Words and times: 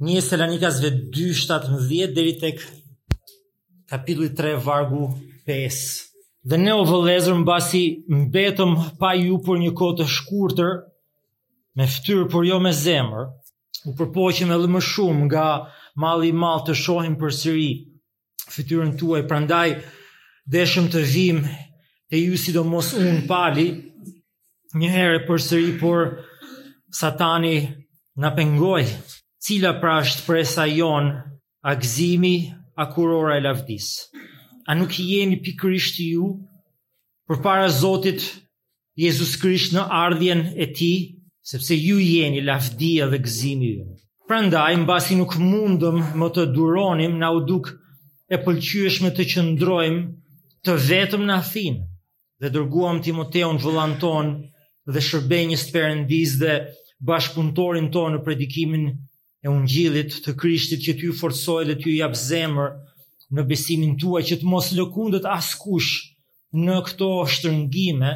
Një 0.00 0.20
Selanikasve 0.24 0.88
2.17 1.12 2.14
deri 2.16 2.32
tek 2.40 2.62
kapitulli 3.90 4.30
3 4.32 4.54
vargu 4.64 5.04
5. 5.44 5.76
Dhe 6.48 6.58
ne 6.58 6.72
o 6.72 6.84
vëlezër 6.88 7.34
më 7.36 7.44
basi 7.46 7.82
mbetëm 8.22 8.72
pa 8.98 9.12
ju 9.20 9.36
për 9.44 9.58
një 9.62 9.72
kote 9.78 10.06
shkurëtër, 10.08 10.72
me 11.76 11.86
fëtyrë 11.92 12.24
për 12.32 12.48
jo 12.48 12.58
me 12.64 12.72
zemër, 12.74 13.28
u 13.92 13.94
përpoqim 13.98 14.50
e 14.52 14.58
lëmë 14.64 14.80
shumë 14.88 15.28
nga 15.28 15.44
mali 16.00 16.32
madh 16.32 16.66
të 16.70 16.74
shohim 16.82 17.14
për 17.20 17.32
sëri 17.42 17.70
fëtyrën 18.56 18.96
prandaj 19.28 19.68
deshëm 20.56 20.88
të 20.92 21.00
vim 21.12 21.44
e 21.46 22.16
ju 22.24 22.36
si 22.38 22.52
do 22.52 22.64
mos 22.68 22.90
unë 22.98 23.26
pali 23.30 23.68
një 24.80 24.88
herë 24.96 25.22
për 25.28 25.38
sëri 25.40 25.72
por 25.80 26.10
satani 26.98 27.56
na 28.16 28.32
pengoj 28.36 28.82
cila 29.44 29.74
pra 29.82 29.94
është 30.02 30.22
presa 30.28 30.64
jon 30.78 31.06
a 31.62 31.70
gzimi 31.82 32.36
a 32.78 32.84
kurora 32.94 33.34
e 33.38 33.44
lavdis. 33.48 33.86
A 34.70 34.74
nuk 34.78 34.92
jeni 35.10 35.38
Krishti 35.60 36.04
ju 36.14 36.28
për 37.28 37.40
para 37.44 37.66
Zotit 37.80 38.20
Jezus 39.00 39.32
Krisht 39.40 39.74
në 39.74 39.86
ardhjen 40.04 40.40
e 40.62 40.66
ti, 40.76 40.92
sepse 41.50 41.74
ju 41.86 41.96
jeni 41.98 42.40
lavdia 42.42 43.04
dhe 43.10 43.18
gzimi 43.26 43.68
ju. 43.74 43.84
Pra 44.28 44.38
ndaj, 44.46 44.76
në 44.80 44.86
basi 44.90 45.16
nuk 45.18 45.32
mundëm 45.50 45.96
më 46.20 46.26
të 46.34 46.44
duronim, 46.54 47.18
na 47.20 47.28
u 47.36 47.40
duk 47.48 47.64
e 48.30 48.36
pëlqyëshme 48.44 49.10
të 49.16 49.22
qëndrojmë 49.32 50.02
të 50.64 50.70
vetëm 50.88 51.24
në 51.26 51.34
Athinë, 51.42 51.80
dhe 52.40 52.52
dërguam 52.54 53.02
Timoteon 53.04 53.58
vëllanton 53.64 54.26
dhe 54.92 55.00
shërbenjës 55.08 55.66
të 55.66 55.72
perendiz 55.74 56.30
dhe 56.40 56.54
bashkëpuntorin 57.08 57.90
tonë 57.94 58.12
në 58.18 58.22
predikimin 58.26 58.86
e 59.42 59.48
ungjillit 59.50 60.14
të 60.24 60.34
Krishtit 60.38 60.84
që 60.86 60.94
ty 61.00 61.08
forsoj 61.18 61.64
dhe 61.68 61.74
ty 61.82 61.96
jap 61.98 62.14
zemër 62.18 62.74
në 63.34 63.44
besimin 63.50 63.96
tuaj 64.00 64.22
që 64.28 64.38
të 64.42 64.48
mos 64.52 64.68
lëkundet 64.76 65.26
askush 65.26 65.90
në 66.62 66.78
këto 66.88 67.08
shtrëngime 67.34 68.12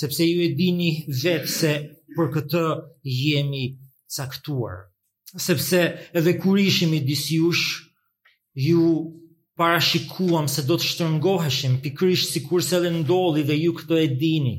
sepse 0.00 0.26
ju 0.26 0.40
e 0.44 0.50
dini 0.58 0.90
vetë 1.22 1.52
se 1.58 1.72
për 2.16 2.32
këtë 2.36 2.64
jemi 3.16 3.64
caktuar 4.16 4.86
sepse 5.30 5.82
edhe 6.18 6.32
kur 6.42 6.58
ishim 6.58 6.96
i 6.98 7.02
disjush 7.06 7.84
ju 8.64 8.86
parashikuam 9.60 10.48
se 10.50 10.64
do 10.66 10.80
të 10.80 10.88
shtrëngoheshim 10.92 11.76
pikërisht 11.84 12.34
sikurse 12.34 12.74
edhe 12.80 12.90
ndolli 12.96 13.44
dhe 13.46 13.60
ju 13.60 13.76
këtë 13.78 14.00
e 14.06 14.10
dini 14.24 14.56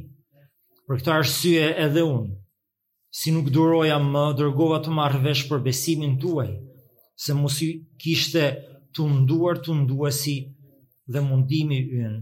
për 0.88 1.02
këtë 1.02 1.16
arsye 1.18 1.68
edhe 1.88 2.06
unë 2.08 2.40
si 3.12 3.30
nuk 3.36 3.50
duroja 3.52 3.98
më 4.00 4.22
dërgova 4.40 4.78
të 4.86 4.94
marrë 4.96 5.22
vesh 5.26 5.46
për 5.50 5.62
besimin 5.66 6.16
tuaj, 6.22 6.50
se 7.20 7.36
mos 7.36 7.58
i 7.66 7.74
kishte 8.02 8.46
të 8.96 9.08
nduar 9.20 9.60
të 9.64 9.76
nduasi 9.84 10.38
dhe 11.12 11.20
mundimi 11.26 11.82
yn 12.02 12.22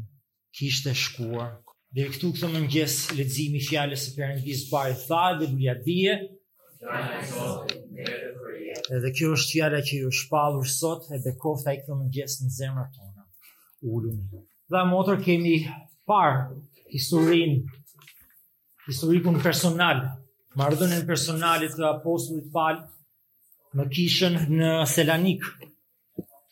kishte 0.57 0.93
shkuar. 0.97 1.51
Dhe 1.95 2.07
këtu 2.13 2.31
këtë 2.35 2.49
më 2.51 2.59
nëgjes 2.65 2.95
ledzimi 3.17 3.61
fjale 3.65 3.95
se 3.97 4.13
për 4.17 4.35
në 4.35 4.43
gjizë 4.43 4.81
tha 5.07 5.23
dhe 5.39 5.51
më 5.53 5.77
bie, 5.85 6.17
Edhe 8.89 9.09
kjo 9.13 9.33
është 9.35 9.51
fjale 9.51 9.79
që 9.85 9.97
ju 10.01 10.09
shpalur 10.15 10.65
sot 10.69 11.09
e 11.13 11.17
dhe 11.21 11.33
kofta 11.41 11.73
i 11.75 11.79
këtë 11.81 11.97
më 11.99 12.05
në 12.09 12.49
zemra 12.55 12.85
tonë. 12.95 13.25
Ullu 13.85 14.13
në 14.15 14.39
motor 14.71 14.87
motër 14.89 15.19
kemi 15.25 15.53
par 16.09 16.55
historinë, 16.89 17.59
historikun 18.87 19.37
personalë, 19.43 20.07
marrëdhënien 20.57 21.03
personalit 21.05 21.75
të 21.77 21.85
apostullit 21.87 22.47
Paul 22.53 22.79
në 23.77 23.85
kishën 23.93 24.37
në 24.57 24.69
Selanik. 24.89 25.43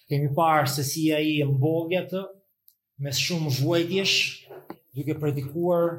Kemi 0.08 0.30
parë 0.38 0.68
se 0.72 0.84
si 0.88 1.08
ai 1.12 1.40
e 1.42 1.48
me 3.06 3.12
shumë 3.14 3.50
vuajtjesh, 3.62 4.18
duke 4.96 5.14
predikuar 5.22 5.98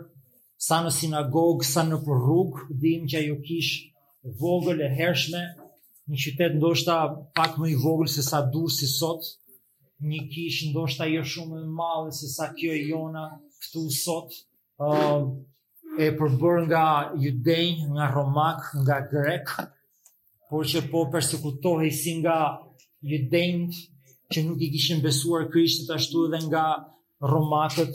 sa 0.58 0.80
në 0.82 0.90
sinagogë, 0.92 1.64
sa 1.70 1.82
në 1.86 1.98
përrugë, 2.06 2.58
rrugë, 2.58 2.78
dhim 2.82 3.04
që 3.10 3.18
ajo 3.20 3.36
kish 3.46 3.74
vogël 4.40 4.80
e 4.82 4.88
hershme, 4.98 5.42
një 6.10 6.18
qytet 6.22 6.56
ndoshta 6.56 6.96
pak 7.36 7.58
më 7.60 7.68
i 7.72 7.76
vogël 7.82 8.08
se 8.10 8.22
sa 8.22 8.40
dur 8.52 8.70
si 8.74 8.86
sot, 8.90 9.22
një 10.08 10.20
kish 10.32 10.66
ndoshta 10.72 11.06
jo 11.12 11.22
shumë 11.22 11.60
më 11.62 11.70
madhe 11.78 12.14
se 12.18 12.30
sa 12.34 12.50
kjo 12.56 12.72
e 12.78 12.82
jona 12.90 13.26
këtu 13.60 13.84
sot, 14.02 14.28
uh, 14.82 15.22
e 16.02 16.06
përbër 16.18 16.58
nga 16.68 16.82
judej, 17.18 17.68
nga 17.94 18.04
romak, 18.14 18.60
nga 18.84 18.98
grek, 19.12 19.48
por 20.50 20.62
që 20.70 20.80
po 20.92 21.00
persekutohi 21.12 21.90
si 21.92 22.12
nga 22.22 22.36
judej 23.02 23.50
që 24.30 24.38
nuk 24.46 24.60
i 24.62 24.68
kishin 24.74 25.02
besuar 25.04 25.48
krishtit 25.52 25.90
ashtu 25.96 26.20
dhe 26.32 26.38
nga 26.48 26.64
romakët, 27.32 27.92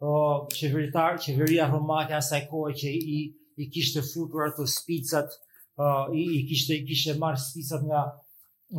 o, 0.00 0.10
qeveritar, 0.56 1.12
qeveria 1.24 1.68
romake 1.74 2.14
asaj 2.16 2.46
kohë 2.50 2.72
që 2.80 2.90
i, 3.16 3.20
i 3.62 3.68
kishte 3.74 4.00
futur 4.10 4.40
ato 4.48 4.64
spicat, 4.78 5.28
o, 5.76 5.86
i, 6.16 6.22
i, 6.40 6.40
kishte, 6.48 6.72
i 6.80 6.86
kishte 6.88 7.12
spicat 7.48 7.82
nga, 7.90 8.02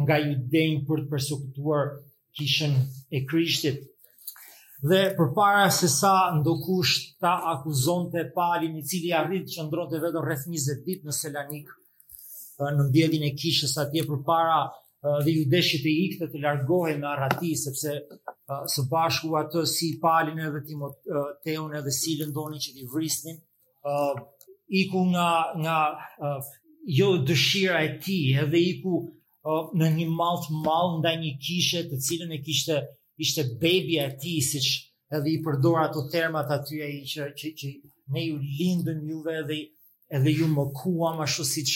nga 0.06 0.16
judej 0.26 0.70
për 0.88 0.98
të 1.06 1.12
persekutuar 1.14 1.86
kishën 2.40 2.74
e 3.18 3.28
krishtit 3.30 3.78
dhe 4.90 5.00
për 5.18 5.30
para 5.38 5.68
se 5.76 5.88
sa 5.92 6.12
ndokush 6.38 6.94
ta 7.24 7.32
akuzon 7.54 8.04
të 8.14 8.24
palin 8.38 8.76
i 8.78 8.84
cili 8.90 9.12
arrit 9.20 9.48
që 9.54 9.64
ndron 9.68 9.88
të 9.92 10.02
vedon 10.06 10.26
rreth 10.28 10.46
20 10.52 10.82
dit 10.88 11.06
në 11.08 11.16
Selanik 11.20 11.70
në 12.78 12.86
mbjedin 12.90 13.24
e 13.30 13.32
kishës 13.42 13.74
atje 13.84 14.04
për 14.10 14.20
para 14.30 14.58
dhe 15.26 15.34
ju 15.34 15.42
e 15.46 15.80
të 15.86 15.92
ikte 16.04 16.28
të 16.34 16.42
largohe 16.46 16.94
në 17.02 17.08
arati 17.16 17.50
sepse 17.64 17.94
së 18.74 18.86
bashku 18.94 19.32
atë 19.42 19.64
si 19.74 19.90
palin 20.04 20.40
edhe 20.50 20.62
Timoteun 20.70 21.76
edhe 21.80 21.94
si 22.00 22.18
lëndoni 22.22 22.62
që 22.66 22.76
t'i 22.76 22.86
vristin 22.96 23.40
iku 24.84 25.02
nga, 25.12 25.30
nga 25.64 25.80
jo 27.00 27.10
dëshira 27.30 27.80
e 27.88 27.92
ti 28.06 28.20
edhe 28.44 28.62
iku 28.74 28.96
në 29.80 29.90
një 29.98 30.08
të 30.46 30.56
mal 30.68 30.96
nda 31.00 31.16
një 31.24 31.34
kishe 31.48 31.84
të 31.92 32.00
cilën 32.10 32.38
e 32.38 32.42
kishte 32.48 32.80
ishte 33.22 33.44
baby 33.62 33.98
e 34.00 34.08
tij 34.22 34.40
siç 34.52 34.68
edhe 35.16 35.30
i 35.36 35.40
përdor 35.46 35.78
ato 35.86 36.00
termat 36.14 36.48
aty 36.58 36.76
ai 36.88 36.98
që 37.12 37.24
që 37.40 37.48
që 37.60 37.70
ne 38.14 38.22
ju 38.30 38.36
lindëm 38.60 39.00
juve 39.10 39.38
dhe 39.50 39.60
edhe 40.16 40.32
ju 40.40 40.48
mokuam 40.60 41.18
ashtu 41.26 41.44
siç 41.56 41.72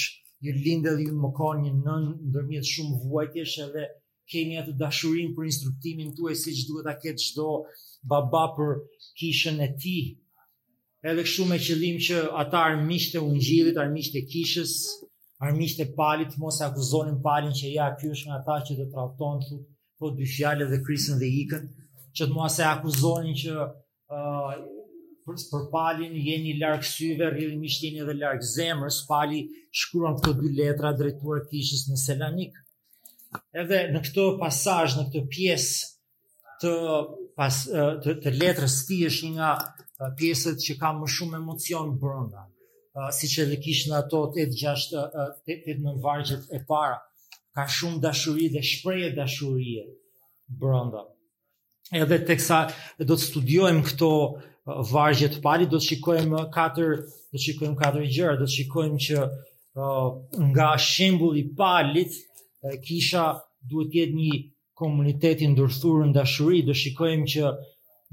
ju 0.46 0.52
lindë 0.66 0.92
dhe 0.98 1.04
ju 1.10 1.14
mokon 1.26 1.56
një 1.66 1.72
nën 1.86 2.04
ndërmjet 2.30 2.66
shumë 2.74 3.00
vuajtjesh 3.04 3.56
edhe 3.66 3.84
keni 4.32 4.54
atë 4.62 4.74
dashurinë 4.84 5.36
për 5.38 5.48
instruktimin 5.52 6.10
tuaj 6.18 6.36
siç 6.46 6.58
duhet 6.68 6.86
ta 6.88 6.94
ketë 7.04 7.22
çdo 7.28 7.48
baba 8.12 8.44
për 8.58 8.72
kishën 9.20 9.58
e 9.68 9.70
tij 9.82 10.06
edhe 11.10 11.22
kështu 11.28 11.44
me 11.52 11.58
qëllim 11.66 11.98
që 12.06 12.16
ata 12.42 12.58
armiqtë 12.70 13.16
e 13.20 13.24
ungjillit, 13.30 13.78
armiqtë 13.84 14.18
e 14.22 14.24
kishës, 14.34 14.74
armiqtë 15.48 15.82
e 15.86 15.90
palit 16.00 16.32
mos 16.42 16.58
e 16.62 16.66
akuzonin 16.70 17.18
palin 17.28 17.54
që 17.60 17.68
ja 17.80 17.88
ky 17.98 18.06
është 18.14 18.28
nga 18.28 18.38
ata 18.42 18.56
që 18.66 18.72
do 18.80 18.84
të 18.88 18.92
tradhton 18.96 19.38
po 20.00 20.12
dy 20.16 20.26
fjalë 20.28 20.68
dhe 20.72 20.80
krisën 20.88 21.20
dhe 21.22 21.28
ikën, 21.44 21.64
që 22.16 22.28
të 22.30 22.36
mua 22.36 22.48
se 22.52 22.64
akuzonin 22.66 23.36
që 23.42 23.52
ë 23.60 24.20
uh, 24.20 24.60
për 25.52 25.66
palin 25.74 26.16
jeni 26.18 26.56
larg 26.58 26.86
syve, 26.88 27.28
rrillimisht 27.34 27.84
jeni 27.86 28.02
dhe 28.08 28.16
larg 28.18 28.42
zemrës, 28.56 29.02
pali 29.10 29.44
shkruan 29.82 30.16
këto 30.18 30.34
dy 30.40 30.54
letra 30.58 30.94
drejtuar 30.98 31.44
kishës 31.52 31.84
në 31.92 31.98
Selanik. 32.02 32.56
Edhe 33.54 33.84
në 33.94 34.02
këtë 34.08 34.26
pasazh, 34.42 34.96
në 34.98 35.04
këtë 35.10 35.24
pjesë 35.36 36.64
të 36.64 36.74
pas 37.40 37.60
të, 37.70 38.16
të 38.24 38.32
letrës 38.40 38.80
së 38.88 38.98
është 39.12 39.28
një 39.28 39.36
nga 39.36 39.52
pjesët 40.18 40.64
që 40.64 40.78
ka 40.82 40.92
më 40.98 41.12
shumë 41.18 41.38
emocion 41.38 41.94
brenda. 42.02 42.48
Siç 43.16 43.36
si 43.38 43.46
që 43.46 43.92
në 43.92 44.00
ato 44.00 44.24
8-6-8-9 44.32 45.94
vargjet 46.04 46.50
e 46.58 46.64
para 46.68 46.98
ka 47.60 47.68
shumë 47.78 48.00
dashuri 48.04 48.48
dhe 48.54 48.62
shprehje 48.64 49.10
dashurie 49.16 49.84
brenda. 50.50 51.02
Edhe 51.92 52.20
teksa 52.32 52.58
do 53.00 53.16
të 53.18 53.24
studiojmë 53.26 53.84
këto 53.88 54.10
uh, 54.26 54.34
vargje 54.92 55.32
të 55.34 55.42
pari, 55.44 55.66
do 55.68 55.80
të 55.82 55.88
shikojmë 55.90 56.44
katër, 56.56 56.92
do 57.32 57.36
të 57.38 57.44
shikojmë 57.48 57.80
katër 57.82 58.06
gjëra, 58.16 58.36
do 58.42 58.46
të 58.48 58.56
shikojmë 58.58 59.02
që 59.08 59.20
uh, 59.26 60.08
nga 60.52 60.70
shembulli 60.86 61.44
i 61.48 61.50
palit 61.60 62.14
uh, 62.16 62.78
kisha 62.86 63.26
duhet 63.70 63.92
të 63.94 64.00
jetë 64.04 64.18
një 64.22 64.38
komunitet 64.82 65.42
i 65.44 65.50
ndërthurur 65.52 66.06
në 66.08 66.14
dashuri, 66.20 66.62
do 66.70 66.76
shikojmë 66.84 67.30
që 67.34 67.52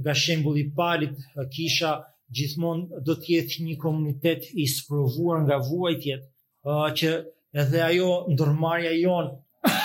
nga 0.03 0.15
shembulli 0.25 0.65
i 0.67 0.73
palit 0.81 1.13
uh, 1.15 1.47
kisha 1.53 1.93
gjithmonë 2.37 3.05
do 3.07 3.19
të 3.21 3.35
jetë 3.37 3.67
një 3.69 3.77
komunitet 3.85 4.49
i 4.65 4.67
sprovuar 4.73 5.45
nga 5.47 5.61
vuajtjet 5.69 6.25
uh, 6.25 6.87
që 6.97 7.13
edhe 7.61 7.81
ajo 7.91 8.09
ndërmarja 8.35 8.93
jonë 8.99 9.33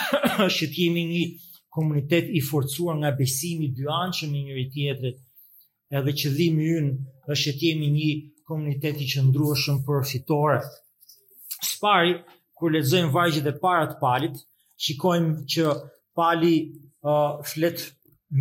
që 0.56 0.68
t'jemi 0.74 1.04
një 1.14 1.22
komunitet 1.76 2.32
i 2.38 2.42
forcuar 2.50 2.98
nga 3.02 3.12
besimi 3.20 3.70
dy 3.78 3.88
anë 4.02 4.30
me 4.32 4.42
njëri 4.46 4.66
tjetërit, 4.74 5.18
edhe 5.98 6.12
që 6.22 6.34
dhimi 6.38 6.68
ynë 6.80 6.92
është 7.36 7.54
që 7.62 7.74
të 7.80 7.92
një 7.98 8.10
komunitet 8.50 9.00
i 9.04 9.08
qëndrueshëm 9.14 9.78
për 9.88 10.04
fitore. 10.12 10.58
Spari, 11.72 12.14
kur 12.60 12.74
lexojmë 12.76 13.14
vargjet 13.16 13.48
e 13.48 13.56
para 13.64 13.88
të 13.92 14.00
palit, 14.04 14.36
shikojmë 14.84 15.34
që 15.54 15.66
pali 16.18 16.56
uh, 16.64 17.40
flet 17.52 17.86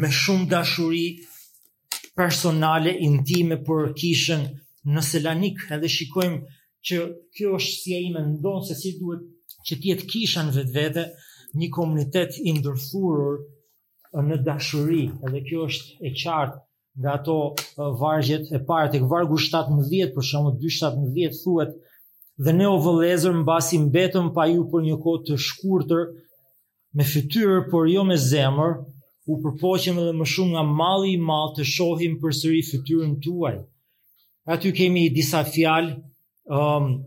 me 0.01 0.11
shumë 0.21 0.49
dashuri 0.51 1.07
personale 2.19 2.97
intime 3.07 3.61
për 3.67 3.93
kishën 4.01 4.43
në 4.95 5.03
Selanik, 5.07 5.63
edhe 5.77 5.91
shikojmë 5.97 6.49
që 6.89 6.99
kjo 7.37 7.57
është 7.59 7.75
si 7.83 7.97
e 7.97 8.01
ime 8.09 8.21
ndonë 8.31 8.67
se 8.69 8.77
si 8.79 8.95
duhet 8.99 9.25
që 9.69 9.81
tjetë 9.85 10.07
kisha 10.13 10.45
në 10.47 10.55
vetë 10.57 10.75
vete 10.79 11.05
një 11.61 11.69
komunitet 11.77 12.39
indërfurur 12.49 13.41
uh, 13.41 14.23
në 14.29 14.39
dashuri 14.47 15.05
edhe 15.27 15.43
kjo 15.49 15.67
është 15.69 16.01
e 16.11 16.15
qartë 16.23 16.63
nga 17.01 17.13
ato 17.19 17.39
uh, 17.51 18.01
vargjet 18.01 18.49
e 18.57 18.63
parë 18.71 18.93
tek 18.97 19.07
vargu 19.13 19.39
17 19.49 20.15
për 20.17 20.29
shembull 20.31 20.57
217 20.63 21.37
thuhet 21.45 21.77
dhe 22.45 22.55
ne 22.57 22.69
o 22.73 22.79
vëllëzër 22.81 23.37
mbasi 23.43 23.83
mbetëm 23.87 24.33
pa 24.37 24.49
ju 24.49 24.65
për 24.73 24.87
një 24.89 24.97
kohë 25.05 25.23
të 25.29 25.41
shkurtër 25.49 26.07
me 26.99 27.05
fytyrë 27.13 27.59
por 27.73 27.91
jo 27.93 28.07
me 28.09 28.17
zemër 28.21 28.79
u 29.31 29.35
përpoqëm 29.45 29.99
edhe 30.03 30.15
më 30.17 30.27
shumë 30.33 30.57
nga 30.57 30.65
malli 30.81 31.13
i 31.19 31.25
madh 31.29 31.53
të 31.59 31.67
shohim 31.75 32.17
përsëri 32.23 32.63
fytyrën 32.71 33.19
tuaj 33.27 33.59
aty 34.55 34.73
kemi 34.81 35.05
disa 35.15 35.43
fjalë 35.51 35.95
um, 36.49 37.05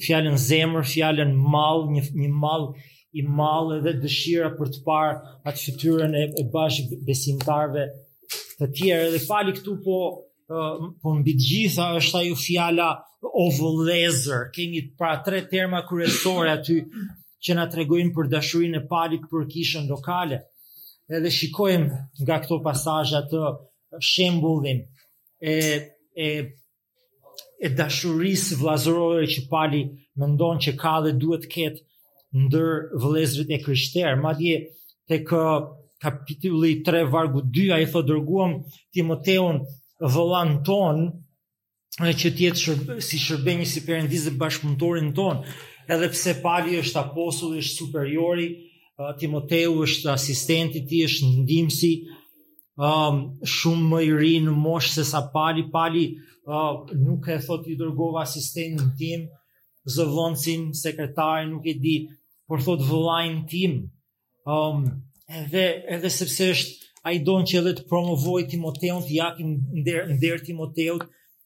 fjallën 0.00 0.38
zemër, 0.38 0.84
fjallën 0.86 1.34
mal, 1.36 1.86
një, 1.92 2.08
një 2.16 2.74
i 3.12 3.22
mal 3.28 3.72
edhe 3.76 3.92
dëshira 4.00 4.48
për 4.56 4.70
të 4.72 4.82
parë 4.86 5.16
atë 5.48 5.62
fëtyrën 5.66 6.14
e, 6.16 6.28
e 6.40 6.44
besimtarve 7.04 7.86
të 8.58 8.68
tjerë. 8.78 9.10
Dhe 9.12 9.20
fali 9.26 9.52
këtu 9.56 9.76
po, 9.84 9.98
uh, 10.48 10.86
po 11.02 11.14
mbi 11.18 11.34
gjitha 11.36 11.90
është 12.00 12.22
ajo 12.24 12.38
fjalla 12.40 12.86
o 13.22 13.44
kemi 14.54 14.80
pra 14.98 15.14
tre 15.24 15.42
terma 15.50 15.82
kërësore 15.86 16.50
aty 16.54 16.78
që 17.44 17.54
na 17.58 17.66
tregojnë 17.70 18.14
për 18.16 18.28
dashurinë 18.32 18.80
e 18.80 18.86
palit 18.90 19.22
për 19.30 19.46
kishën 19.52 19.86
lokale. 19.90 20.40
Edhe 21.12 21.30
shikojmë 21.34 22.00
nga 22.24 22.40
këto 22.44 22.60
pasajat 22.64 23.30
të 23.30 24.00
shembullin 24.00 24.80
e 25.42 25.54
e 26.16 26.28
e 27.64 27.70
dashuris 27.78 28.50
vlazërore 28.58 29.28
që 29.32 29.44
pali 29.50 29.82
mendon 30.18 30.32
ndonë 30.34 30.62
që 30.64 30.72
ka 30.80 30.94
dhe 31.04 31.12
duhet 31.22 31.44
ketë 31.52 31.84
ndër 32.44 32.70
vlezrit 33.04 33.50
e 33.54 33.58
kryshterë. 33.62 34.16
Ma 34.22 34.32
dje, 34.34 34.56
të 35.08 35.18
kë 35.28 35.42
uh, 35.42 35.68
kapitulli 36.02 36.72
3 36.86 37.04
vargu 37.12 37.44
2, 37.54 37.68
a 37.74 37.78
i 37.78 37.86
thotë 37.92 38.08
dërguam 38.10 38.56
Timoteon 38.96 39.60
vëllan 40.10 40.56
ton, 40.66 41.04
që 42.02 42.32
tjetë 42.34 42.62
shërbe, 42.64 42.96
si 43.04 43.20
shërbeni 43.22 43.68
si 43.70 43.84
përëndizë 43.86 44.32
bashkëmëtorin 44.40 45.12
ton, 45.14 45.44
edhe 45.92 46.08
pse 46.14 46.34
pali 46.42 46.80
është 46.80 46.98
aposullë, 47.04 47.60
është 47.62 47.78
superiori, 47.78 48.48
uh, 48.98 49.14
Timoteu 49.22 49.76
është 49.86 50.10
asistenti 50.16 50.82
ti, 50.90 51.04
është 51.06 51.30
ndimësi, 51.36 51.92
um, 52.78 53.36
shumë 53.44 53.88
më 53.90 53.98
i 54.06 54.10
ri 54.16 54.32
në 54.44 54.54
moshë 54.56 54.92
se 54.96 55.04
sa 55.10 55.20
pali, 55.32 55.66
pali 55.74 56.04
uh, 56.46 56.80
nuk 56.96 57.28
e 57.28 57.36
thot 57.44 57.66
i 57.68 57.74
dërgova 57.78 58.22
asistentin 58.26 58.94
tim, 58.98 59.26
zëvëndësin, 59.90 60.70
sekretarin, 60.78 61.52
nuk 61.56 61.66
e 61.66 61.74
di, 61.82 61.96
por 62.48 62.62
thot 62.62 62.82
vëllajnë 62.86 63.42
tim, 63.50 63.76
um, 64.46 64.84
edhe, 65.28 65.66
edhe 65.96 66.10
sepse 66.12 66.50
është 66.52 66.78
a 67.02 67.12
i 67.16 67.18
donë 67.26 67.48
që 67.50 67.58
edhe 67.62 67.72
të 67.80 67.88
promovoj 67.90 68.44
të 68.46 69.04
jakin 69.16 69.50
ndër, 69.80 70.12
ndër 70.16 70.44
Timoteut, 70.46 71.02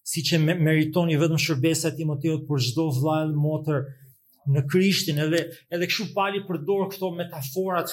si 0.06 0.22
që 0.22 0.38
me, 0.38 0.54
meritoni 0.54 1.16
vetëm 1.18 1.38
shërbesa 1.42 1.94
Timoteut 1.96 2.44
për 2.46 2.58
zdo 2.70 2.90
vëllajnë 2.98 3.36
motër 3.42 3.80
në 4.54 4.62
Krishtin, 4.70 5.16
edhe, 5.18 5.40
edhe 5.74 5.88
këshu 5.90 6.10
pali 6.14 6.44
përdor 6.46 6.84
këto 6.92 7.08
metaforat 7.16 7.90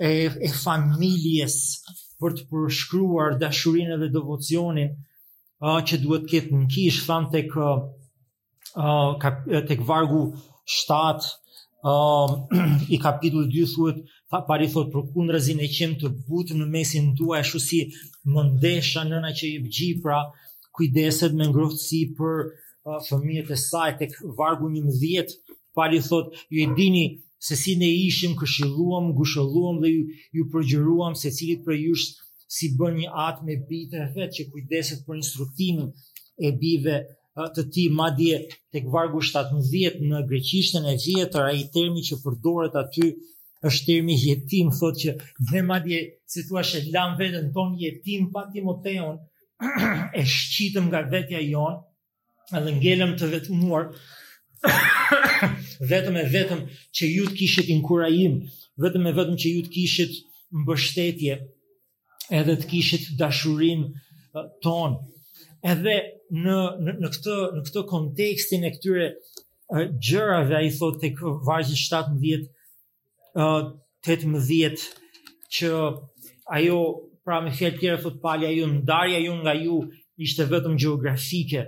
e, 0.00 0.30
e 0.30 0.48
familjes, 0.62 1.58
për 2.22 2.36
të 2.38 2.44
përshkruar 2.52 3.36
dashurinë 3.42 3.98
dhe 4.02 4.08
devocionin 4.16 4.94
uh, 4.94 5.78
që 5.88 5.98
duhet 6.04 6.26
të 6.26 6.32
ketë 6.34 6.60
në 6.60 6.68
kish 6.74 7.00
thanë 7.08 7.30
tek 7.34 7.54
uh, 7.58 7.84
tek 9.72 9.86
vargu 9.92 10.24
7 10.78 11.38
Uh, 11.82 12.54
i 12.94 12.98
kapitullë 13.02 13.48
2, 13.50 13.62
thuet 14.30 14.44
pari 14.46 14.68
thot 14.70 14.92
për 14.92 15.02
kundrazin 15.16 15.58
e 15.58 15.66
qem 15.74 15.96
të 15.98 16.12
but 16.28 16.52
në 16.54 16.68
mesin 16.70 17.08
të 17.08 17.16
duaj 17.18 17.40
shu 17.48 17.58
si 17.64 17.80
më 18.34 18.44
ndesha 18.52 19.02
nëna 19.08 19.32
që 19.40 19.48
i 19.48 19.56
bëgji 19.64 19.88
pra 20.04 20.20
kujdeset 20.78 21.34
me 21.40 21.48
ngrohtësi 21.50 21.98
për 22.20 22.36
uh, 22.44 23.00
fëmijet 23.08 23.50
e 23.50 23.58
saj, 23.64 23.88
tek 24.04 24.14
vargu 24.38 24.70
një 24.76 25.24
pari 25.74 25.98
thot 26.06 26.30
ju 26.54 26.62
e 26.62 26.70
dini 26.78 27.04
se 27.42 27.56
si 27.62 27.72
ne 27.80 27.88
ishim 28.06 28.36
këshilluam, 28.38 29.04
ngushëlluam 29.14 29.76
dhe 29.82 29.88
ju, 29.96 30.02
ju 30.38 30.42
përgjëruam 30.52 31.12
se 31.22 31.28
cilit 31.36 31.64
për 31.66 31.74
jush 31.88 32.04
si 32.56 32.66
bën 32.78 32.92
një 33.00 33.08
atë 33.26 33.42
me 33.48 33.54
bitë 33.68 33.98
e 33.98 34.06
vetë 34.14 34.36
që 34.36 34.44
kujdeset 34.52 35.00
për 35.08 35.18
instruktimin 35.20 35.88
e 35.90 36.48
bive 36.62 36.94
të 37.56 37.62
ti 37.74 37.84
ma 37.98 38.08
dje 38.18 38.36
të 38.72 38.78
këvargu 38.86 39.24
17 39.26 39.98
në 40.12 40.20
greqishtën 40.30 40.86
e 40.86 40.94
vjetër, 41.04 41.42
a 41.48 41.52
i 41.58 41.64
termi 41.74 42.02
që 42.08 42.20
përdoret 42.22 42.78
aty 42.82 43.08
është 43.66 43.84
termi 43.90 44.16
jetim, 44.22 44.70
thot 44.78 44.98
që 45.02 45.10
dhe 45.50 45.64
ma 45.66 45.80
dje 45.86 46.00
se 46.32 46.46
tu 46.46 46.62
ashe 46.62 46.84
lam 46.94 47.18
ton 47.56 47.74
jetim 47.82 48.30
pa 48.32 48.46
Timoteon 48.54 49.18
e 50.18 50.22
shqitëm 50.36 50.86
nga 50.92 51.02
vetja 51.10 51.42
jon 51.50 51.74
edhe 52.58 52.70
ngelem 52.78 53.16
të 53.18 53.32
vetëmuar 53.34 53.84
vetëm 55.90 56.16
e 56.20 56.26
vetëm 56.30 56.60
që 56.96 57.08
ju 57.12 57.24
të 57.30 57.36
kishit 57.38 57.70
inkurajim, 57.74 58.36
vetëm 58.82 59.08
e 59.10 59.14
vetëm 59.16 59.38
që 59.42 59.52
ju 59.54 59.62
të 59.66 59.72
kishit 59.76 60.12
mbështetje, 60.62 61.38
edhe 62.38 62.54
të 62.60 62.68
kishit 62.70 63.08
dashurin 63.18 63.82
ton. 64.64 64.94
Edhe 65.62 65.96
në, 66.42 66.58
në, 66.86 66.92
në, 67.02 67.10
këtë, 67.16 67.36
në 67.56 67.64
këtë 67.68 67.84
kontekstin 67.90 68.66
e 68.68 68.72
këtyre 68.76 69.08
gjërave, 70.02 70.56
a 70.58 70.62
i 70.68 70.72
thot 70.74 71.00
të 71.02 71.14
vajzë 71.48 71.78
17, 71.82 72.46
uh, 73.40 73.72
18, 74.06 74.86
që 75.52 75.70
ajo, 76.58 76.78
pra 77.22 77.38
me 77.44 77.52
fjellë 77.54 77.78
tjere, 77.78 78.00
thot 78.02 78.18
palja 78.22 78.50
ju, 78.50 78.66
ndarja 78.80 79.20
ju 79.22 79.34
nga 79.42 79.54
ju, 79.58 79.80
ishte 80.22 80.46
vetëm 80.50 80.74
geografike, 80.82 81.66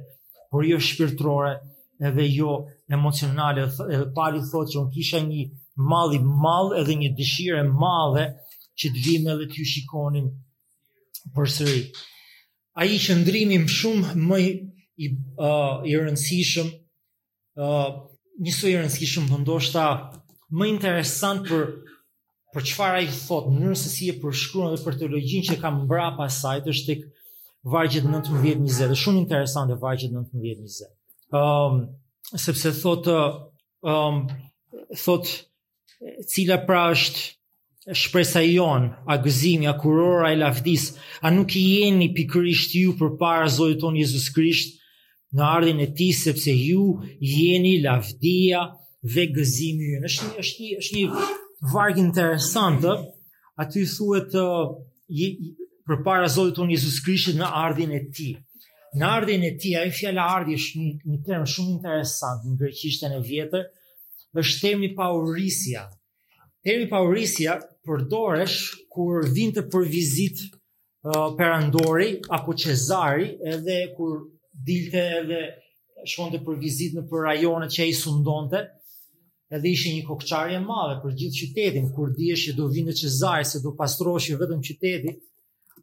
por 0.55 0.67
jo 0.67 0.79
shpirtrore, 0.83 1.55
edhe 2.05 2.29
jo 2.29 2.67
emocionale, 2.89 3.63
edhe 3.95 4.07
pali 4.17 4.41
thot 4.51 4.69
që 4.73 4.81
unë 4.83 4.95
kisha 4.97 5.21
një 5.25 5.45
mali 5.91 6.21
mal, 6.45 6.73
edhe 6.81 6.97
një 7.01 7.11
dëshire 7.19 7.63
madhe 7.85 8.27
që 8.81 8.91
të 8.95 9.05
vim 9.07 9.27
dhe 9.41 9.49
të 9.53 9.59
ju 9.61 9.67
shikonin 9.75 10.29
për 11.35 11.51
sëri. 11.59 11.83
A 12.81 12.85
i 12.91 12.97
shëndrimim 13.01 13.65
shumë 13.71 14.17
më 14.29 14.39
i, 14.43 14.51
i, 15.07 15.13
uh, 15.47 15.77
i 15.89 15.95
rëndësishëm, 15.95 16.69
uh, 17.65 17.91
njësë 18.45 18.73
i 18.73 18.77
rëndësishëm 18.81 19.29
për 19.31 19.43
ndoshta 19.45 19.85
më 20.59 20.71
interesant 20.75 21.47
për 21.51 21.69
për 22.55 22.63
çfarë 22.71 22.99
ai 23.01 23.07
i 23.09 23.11
thot, 23.19 23.49
në 23.51 23.65
nërësë 23.65 23.89
si 23.91 24.09
e 24.13 24.13
përshkruan 24.23 24.71
dhe 24.71 24.77
për 24.85 24.99
teologjin 25.01 25.43
që 25.49 25.57
kam 25.59 25.81
mbra 25.89 26.13
pasajt, 26.21 26.69
është 26.71 26.87
të 26.87 26.95
këtë 27.01 27.15
vajgjët 27.73 28.05
19.20, 28.07 28.77
dhe 28.93 28.99
shumë 29.01 29.23
interesant 29.25 29.73
dhe 29.73 29.77
vajgjët 29.83 30.13
19.20 30.15 30.93
um, 31.35 31.89
sepse 32.37 32.73
thot 32.81 33.07
um, 33.83 34.23
thot 35.03 35.27
cila 36.31 36.59
pra 36.69 36.83
është 36.95 37.95
shpresa 38.03 38.41
jon, 38.47 38.87
a 39.11 39.17
gëzimi, 39.25 39.67
a 39.69 39.75
kurora 39.81 40.31
e 40.33 40.39
lavdis, 40.41 40.85
a 41.27 41.33
nuk 41.35 41.53
i 41.61 41.65
jeni 41.79 42.09
pikërisht 42.17 42.77
ju 42.79 42.95
për 43.01 43.11
para 43.21 43.49
ton 43.59 43.75
tonë 43.83 44.03
Jezus 44.05 44.31
Krisht 44.33 44.79
në 45.35 45.43
ardhin 45.45 45.83
e 45.83 45.89
ti, 45.97 46.13
sepse 46.15 46.55
ju 46.55 46.85
jeni 47.33 47.75
lavdia 47.85 48.63
dhe 49.13 49.25
gëzimi 49.35 49.91
ju. 49.91 49.99
është 50.09 50.23
një, 50.31 50.33
është 50.47 50.59
një, 50.63 50.71
është 50.83 50.97
një 50.97 51.27
varg 51.75 51.97
interesantë, 52.05 52.95
aty 53.63 53.81
thuet 53.95 54.33
uh, 54.39 55.45
për 55.87 56.03
para 56.07 56.31
zojë 56.35 56.55
tonë 56.57 56.73
Jezus 56.79 57.03
Krisht 57.05 57.35
në 57.37 57.53
ardhin 57.67 57.93
e 57.99 58.03
ti 58.15 58.31
në 58.99 59.07
ardhin 59.11 59.43
e 59.43 59.55
tia, 59.59 59.81
ai 59.85 59.91
fjallë 59.95 60.23
ardhi 60.23 60.57
është 60.59 60.79
një, 60.81 60.91
një 61.11 61.19
term 61.27 61.47
shumë 61.53 61.73
interesant 61.77 62.45
në 62.47 62.59
greqishtën 62.61 63.17
e 63.17 63.23
vjetër, 63.27 63.65
është 64.39 64.63
termi 64.65 64.91
paurisia. 64.99 65.83
Termi 66.65 66.87
paurisia 66.91 67.57
përdoresh 67.87 68.87
kur 68.95 69.27
vinte 69.35 69.65
për 69.75 69.89
vizitë 69.93 70.47
uh, 70.53 71.35
perandori 71.39 72.13
apo 72.39 72.55
Cezari, 72.59 73.33
edhe 73.55 73.81
kur 73.99 74.23
dilte 74.65 75.03
edhe 75.21 75.41
shkonte 76.07 76.41
për 76.47 76.57
vizitë 76.63 77.01
në 77.01 77.07
për 77.11 77.27
rajonet 77.29 77.75
që 77.75 77.85
ai 77.89 77.97
sundonte, 77.99 78.63
edhe 79.55 79.71
ishte 79.75 79.91
një 79.97 80.07
kokçarje 80.07 80.61
e 80.61 80.63
madhe 80.65 81.01
për 81.03 81.19
gjithë 81.19 81.41
qytetin 81.43 81.91
kur 81.97 82.15
dihej 82.17 82.41
që 82.47 82.57
do 82.61 82.71
vinte 82.73 82.95
Cezari 83.01 83.45
se 83.49 83.61
do 83.65 83.75
pastroheshin 83.79 84.39
vetëm 84.41 84.63
qytetit 84.67 85.21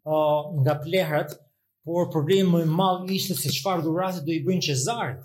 uh, 0.08 0.48
nga 0.64 0.80
plehrat, 0.84 1.36
por 1.86 2.04
problemi 2.16 2.48
më 2.54 2.62
i 2.66 2.70
madh 2.80 3.02
ishte 3.18 3.34
se 3.42 3.50
çfarë 3.58 3.82
dhuratë 3.86 4.20
do 4.26 4.32
i 4.38 4.42
bëjnë 4.46 4.66
Cezarit. 4.70 5.22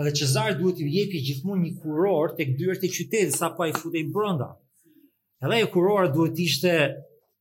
Edhe 0.00 0.12
Cezari 0.20 0.54
duhet 0.58 0.76
t'i 0.80 0.88
jepë 0.96 1.20
gjithmonë 1.28 1.62
një 1.64 1.72
kuror 1.82 2.32
tek 2.38 2.50
dyert 2.58 2.82
e 2.84 2.88
qytetit 2.94 3.30
sa 3.38 3.46
pa 3.56 3.62
i 3.70 3.74
futej 3.80 4.04
brenda. 4.14 4.48
Edhe 5.44 5.54
ai 5.60 5.68
kuror 5.72 6.04
duhet 6.14 6.34
të 6.36 6.42
ishte 6.50 6.72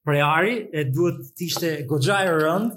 preari, 0.06 0.54
e 0.80 0.86
duhet 0.94 1.18
të 1.36 1.42
ishte 1.50 1.68
goxha 1.90 2.18
e 2.28 2.32
rënd, 2.44 2.70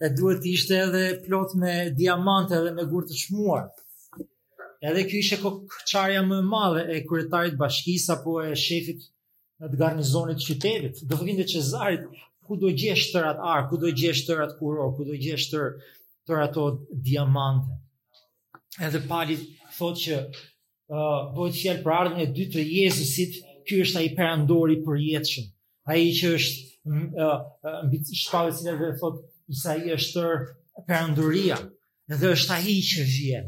e 0.00 0.06
duhet 0.18 0.38
të 0.44 0.48
ishte 0.56 0.74
edhe 0.86 1.04
plot 1.26 1.50
me 1.60 1.74
diamante 2.00 2.56
dhe 2.64 2.70
me 2.78 2.84
gur 2.90 3.02
të 3.08 3.14
çmuar. 3.24 3.64
Edhe 4.88 5.02
ky 5.10 5.14
ishte 5.24 5.36
kokçarja 5.44 6.22
më 6.28 6.36
e 6.42 6.46
madhe 6.54 6.82
e 6.94 7.02
kryetarit 7.08 7.52
të 7.58 7.62
bashkisë 7.64 8.10
apo 8.14 8.32
e 8.46 8.54
shefit 8.66 8.98
të 9.60 9.76
garnizonit 9.80 10.36
të 10.40 10.46
qytetit. 10.48 10.96
Do 11.08 11.14
të 11.18 11.24
vinte 11.32 11.44
Cezarit 11.52 12.02
ku 12.50 12.56
do 12.58 12.66
gjesh 12.74 13.12
tërat 13.14 13.38
ratë 13.38 13.46
arë, 13.54 13.66
ku 13.70 13.78
do 13.78 13.90
gjesh 13.94 14.22
tërat 14.26 14.42
ratë 14.42 14.56
kuror, 14.58 14.96
ku 14.98 15.04
do 15.06 15.14
gjesh 15.22 15.46
të 15.52 15.58
ratë 16.26 16.48
ato 16.48 16.64
diamante. 17.06 17.76
Edhe 18.86 19.00
pali 19.06 19.36
thot 19.78 19.94
që 20.02 20.16
uh, 20.18 21.30
bëjtë 21.36 21.60
fjallë 21.60 21.84
për 21.84 21.94
ardhën 21.94 22.18
e 22.24 22.26
dytë 22.34 22.56
të 22.56 22.64
Jezusit, 22.80 23.36
kjo 23.70 23.78
është 23.86 24.00
a 24.02 24.02
i 24.02 24.10
perandori 24.18 24.76
për 24.86 24.98
jetëshëm. 25.04 25.46
A 25.94 25.94
i 26.02 26.10
që 26.18 26.32
është 26.40 26.92
uh, 27.22 27.38
uh, 27.70 28.10
shpallës 28.24 28.64
i 28.64 28.66
dhe 28.82 28.90
thot, 29.00 29.22
isa 29.54 29.76
i 29.86 29.94
është 29.94 30.18
tërë 30.18 30.42
perandoria, 30.90 31.60
edhe 32.14 32.34
është 32.34 32.56
a 32.58 32.60
i 32.66 32.76
që 32.90 33.06
vjen. 33.14 33.46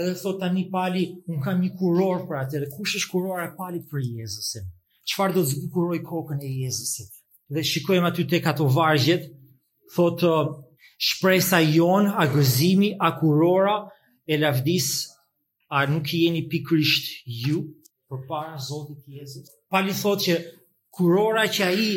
Edhe 0.00 0.16
thot 0.20 0.40
tani 0.40 0.64
pali, 0.72 1.04
unë 1.28 1.44
kam 1.44 1.60
një 1.64 1.74
kuror 1.80 2.24
për 2.30 2.40
atë, 2.46 2.64
kush 2.76 2.96
është 3.02 3.12
kuror 3.12 3.44
e 3.44 3.52
pali 3.60 3.84
për 3.90 4.08
Jezusin? 4.16 4.68
Qëfar 5.10 5.36
do 5.36 5.44
të 5.44 5.56
zbukuroj 5.58 6.04
kokën 6.08 6.40
e 6.46 6.54
Jezusit? 6.64 7.16
dhe 7.50 7.62
shikojmë 7.66 8.06
aty 8.12 8.24
tek 8.30 8.44
ato 8.52 8.66
vargjet, 8.70 9.24
thotë 9.94 10.28
uh, 10.30 10.52
shpresa 11.08 11.58
jon, 11.66 12.06
a 12.06 12.24
gëzimi, 12.32 12.92
a 12.96 13.08
kurora, 13.18 13.76
e 14.32 14.38
lavdis, 14.38 14.88
a 15.66 15.82
nuk 15.90 16.06
jeni 16.20 16.44
pikrisht 16.50 17.04
ju, 17.26 17.64
për 18.10 18.22
para 18.30 18.56
Zotit 18.62 19.02
Jezus. 19.16 19.50
Pali 19.70 19.92
thotë 19.96 20.24
që 20.26 20.36
kurora 20.96 21.44
që 21.50 21.62
a 21.66 21.72
i 21.84 21.90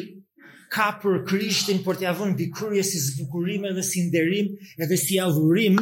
ka 0.73 0.87
për 1.01 1.19
krishtin 1.29 1.79
për 1.85 1.99
t'ia 2.01 2.11
vënë 2.17 2.37
bikurje 2.39 2.81
si 2.89 3.01
zbukurime 3.07 3.71
dhe 3.77 3.83
si 3.85 4.03
nderim 4.07 4.51
edhe 4.81 4.97
si 4.97 5.19
adhurim, 5.21 5.77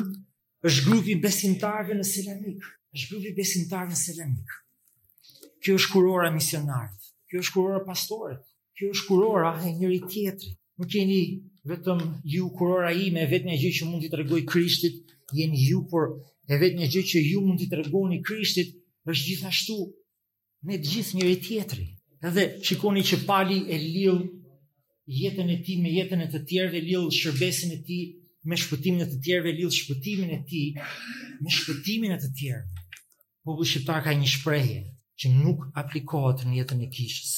është 0.68 0.86
grupi 0.90 1.16
besimtarëve 1.24 1.96
në 1.98 2.08
Selanik. 2.08 2.62
është 2.96 3.08
grupi 3.14 3.34
besimtarëve 3.40 3.94
në 3.96 4.00
Selanik. 4.04 4.56
Kjo 5.64 5.76
është 5.80 5.92
kurora 5.94 6.32
misionarët, 6.36 7.12
kjo 7.30 7.44
është 7.44 7.54
kurora 7.56 7.84
pastorët, 7.88 8.42
kjo 8.82 8.90
është 8.96 9.06
kurora 9.08 9.52
e 9.62 9.70
njëri 9.78 10.00
tjetërit. 10.12 10.58
Nuk 10.82 10.90
jeni 10.98 11.20
vetëm 11.70 12.00
ju 12.34 12.44
kurora 12.58 12.90
ime, 13.06 13.20
e 13.22 13.30
vetë 13.32 13.48
një 13.52 13.58
gjithë 13.64 13.78
që 13.80 13.88
mund 13.90 14.08
të 14.10 14.20
regoj 14.22 14.42
Krishtit, 14.52 14.96
jeni 15.38 15.60
ju, 15.70 15.80
por 15.92 16.04
e 16.52 16.56
vetë 16.64 16.78
një 16.82 16.88
gjithë 16.96 17.10
që 17.12 17.20
ju 17.30 17.40
mund 17.46 17.60
të 17.62 18.06
një 18.10 18.20
Krishtit, 18.28 18.70
është 19.12 19.26
gjithashtu 19.30 19.76
me 20.66 20.76
gjithë 20.90 21.14
njëri 21.20 21.38
tjetëri. 21.48 21.88
Dhe 22.34 22.44
shikoni 22.66 23.02
që 23.12 23.16
pali 23.30 23.58
e 23.74 23.78
lillë 23.86 24.26
jetën 25.22 25.50
e 25.56 25.62
ti 25.68 25.74
me 25.84 25.90
jetën 26.00 26.22
e 26.26 26.32
të 26.34 26.40
tjerëve, 26.50 26.80
lillë 26.90 27.14
shërbesin 27.22 27.70
e 27.78 27.80
ti 27.86 28.00
me 28.50 28.56
shpëtimin 28.64 29.06
e 29.06 29.10
të 29.14 29.22
tjerëve, 29.28 29.54
lillë 29.58 29.78
shpëtimin 29.80 30.30
e 30.40 30.44
ti 30.50 30.62
me 31.42 31.50
shpëtimin 31.60 32.16
e 32.18 32.22
të 32.26 32.30
tjerëve. 32.42 32.84
Populli 33.46 33.70
shqiptar 33.74 34.02
ka 34.08 34.12
një 34.24 34.30
shpreje 34.38 34.80
që 35.22 35.26
nuk 35.44 35.60
aplikohet 35.84 36.40
në 36.48 36.54
jetën 36.64 36.80
e 36.88 36.94
kishës 36.98 37.34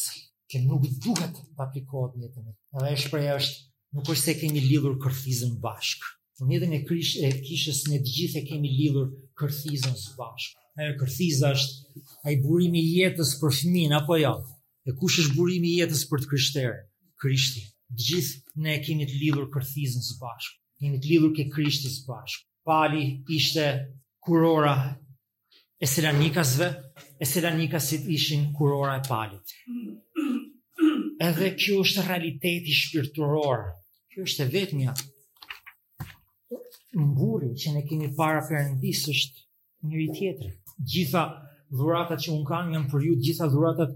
që 0.51 0.59
nuk 0.67 0.83
duhet 1.03 1.38
të 1.38 1.62
aplikohet 1.63 2.17
në 2.17 2.25
jetën 2.27 2.47
e 2.47 2.51
tij. 2.53 2.83
Dhe 2.83 2.95
shpreh 3.03 3.29
është 3.38 3.59
nuk 3.95 4.09
është 4.13 4.23
se 4.23 4.35
kemi 4.41 4.63
lidhur 4.67 4.97
kërthizën 5.03 5.55
bashk. 5.63 6.05
Në 6.43 6.55
jetën 6.57 6.73
e 6.77 6.81
Krisht 6.88 7.19
e 7.23 7.29
kishës 7.47 7.83
ne 7.89 8.00
të 8.03 8.15
gjithë 8.17 8.41
e 8.41 8.45
kemi 8.50 8.71
lidhur 8.79 9.12
kërthizën 9.39 9.95
së 10.03 10.15
bashku. 10.19 10.59
Ajo 10.81 10.93
kërthiza 11.00 11.51
është 11.55 12.01
ai 12.29 12.33
burimi 12.43 12.81
i 12.81 12.95
jetës 13.00 13.35
për 13.39 13.53
fëmin 13.59 13.93
apo 14.00 14.17
jo? 14.17 14.33
E 14.89 14.91
kush 15.01 15.19
është 15.23 15.38
burimi 15.38 15.69
i 15.69 15.77
jetës 15.83 16.01
për 16.09 16.23
të 16.25 16.31
krishterë? 16.33 16.79
Krishti. 17.23 17.63
gjithë 18.05 18.59
ne 18.63 18.71
e 18.75 18.79
kemi 18.83 19.05
të 19.05 19.19
lidhur 19.21 19.51
kërthizën 19.53 20.01
së 20.07 20.15
bashku. 20.19 20.55
Kemi 20.81 20.97
të 21.00 21.09
lidhur 21.12 21.35
ke 21.38 21.43
Krishti 21.53 21.91
së 21.93 22.07
bashku. 22.09 22.43
Pali 22.65 23.03
ishte 23.29 23.67
kurora 24.25 24.73
e 25.77 25.85
selanikasve, 25.88 26.67
e 27.21 27.25
selanikasit 27.25 28.09
ishin 28.17 28.50
kurora 28.57 28.97
e 28.97 29.03
palit. 29.07 29.53
Edhe 31.24 31.53
kjo 31.56 31.77
është 31.88 32.01
realiteti 32.08 32.74
shpirtëror. 32.75 33.62
Kjo 34.12 34.25
është 34.27 34.44
e 34.44 34.48
vetëmja. 34.56 34.94
Mburi 37.00 37.53
që 37.62 37.72
ne 37.77 37.84
kemi 37.89 38.10
para 38.18 38.42
përëndis 38.50 39.03
është 39.13 39.44
njëri 39.88 40.08
tjetëri. 40.18 40.50
Gjitha 40.94 41.22
dhuratat 41.80 42.25
që 42.25 42.34
unë 42.38 42.48
kanë 42.50 42.75
janë 42.75 42.92
për 42.94 43.06
ju, 43.08 43.13
gjitha 43.27 43.48
dhuratat 43.53 43.94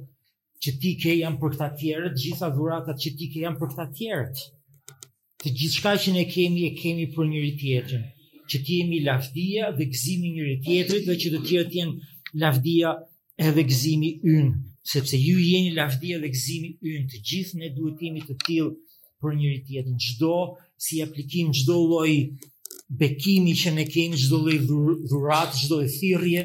që 0.65 0.73
ti 0.83 0.93
ke 1.01 1.17
janë 1.17 1.39
për 1.41 1.55
këta 1.57 1.67
tjerët, 1.81 2.15
gjitha 2.23 2.47
dhuratat 2.55 3.03
që 3.05 3.11
ti 3.19 3.27
ke 3.33 3.43
janë 3.43 3.59
për 3.63 3.73
këta 3.73 3.85
tjerët. 3.99 4.45
Të 5.43 5.51
gjithë 5.59 5.75
shka 5.81 5.95
që 6.05 6.15
ne 6.15 6.23
kemi 6.31 6.63
e 6.69 6.71
kemi 6.79 7.09
për 7.17 7.27
njëri 7.33 7.51
tjetërin. 7.63 8.07
Që 8.47 8.63
ti 8.63 8.79
jemi 8.81 9.03
lafdia 9.03 9.73
dhe 9.75 9.89
gzimi 9.91 10.31
njëri 10.37 10.55
tjetërit 10.69 11.11
dhe 11.11 11.19
që 11.23 11.33
të 11.35 11.43
tjerët 11.51 11.75
jenë 11.81 12.39
lafdia 12.45 12.95
edhe 13.49 13.67
gzimi 13.67 14.13
ynë 14.37 14.66
sepse 14.91 15.17
ju 15.19 15.37
jeni 15.39 15.73
lavdia 15.75 16.19
dhe 16.23 16.29
gëzimi 16.31 16.69
ynë 16.95 17.07
të 17.11 17.19
gjithë 17.29 17.59
ne 17.61 17.69
duhet 17.75 18.03
jemi 18.05 18.21
të 18.27 18.35
tillë 18.45 18.75
për 19.21 19.33
njëri 19.39 19.59
tjetrin 19.67 19.97
çdo 20.05 20.35
si 20.87 21.01
aplikim 21.03 21.49
çdo 21.59 21.75
lloj 21.89 22.13
bekimi 22.99 23.55
që 23.61 23.73
ne 23.79 23.85
kemi 23.93 24.17
çdo 24.21 24.37
lloj 24.43 24.57
dhurat 25.09 25.49
çdo 25.59 25.75
lloj 25.81 25.89
thirrje 25.97 26.43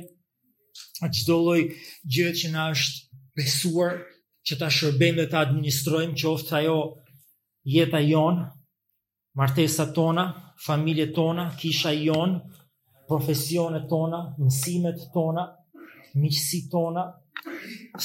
çdo 1.20 1.36
lloj 1.44 1.60
gjë 2.16 2.30
që 2.42 2.46
na 2.56 2.62
është 2.74 3.20
besuar 3.38 3.94
që 4.48 4.54
ta 4.60 4.68
shërbejmë 4.78 5.20
dhe 5.22 5.28
ta 5.32 5.44
administrojmë 5.46 6.18
qoftë 6.22 6.56
ajo 6.62 6.78
jeta 7.76 8.00
jon 8.10 8.42
martesa 9.38 9.86
tona 9.96 10.26
familjet 10.66 11.14
tona 11.16 11.46
kisha 11.62 11.94
jon 12.00 12.38
profesionet 13.08 13.86
tona 13.92 14.24
mësimet 14.42 14.98
tona 15.14 15.46
miqësit 16.20 16.66
tona 16.74 17.06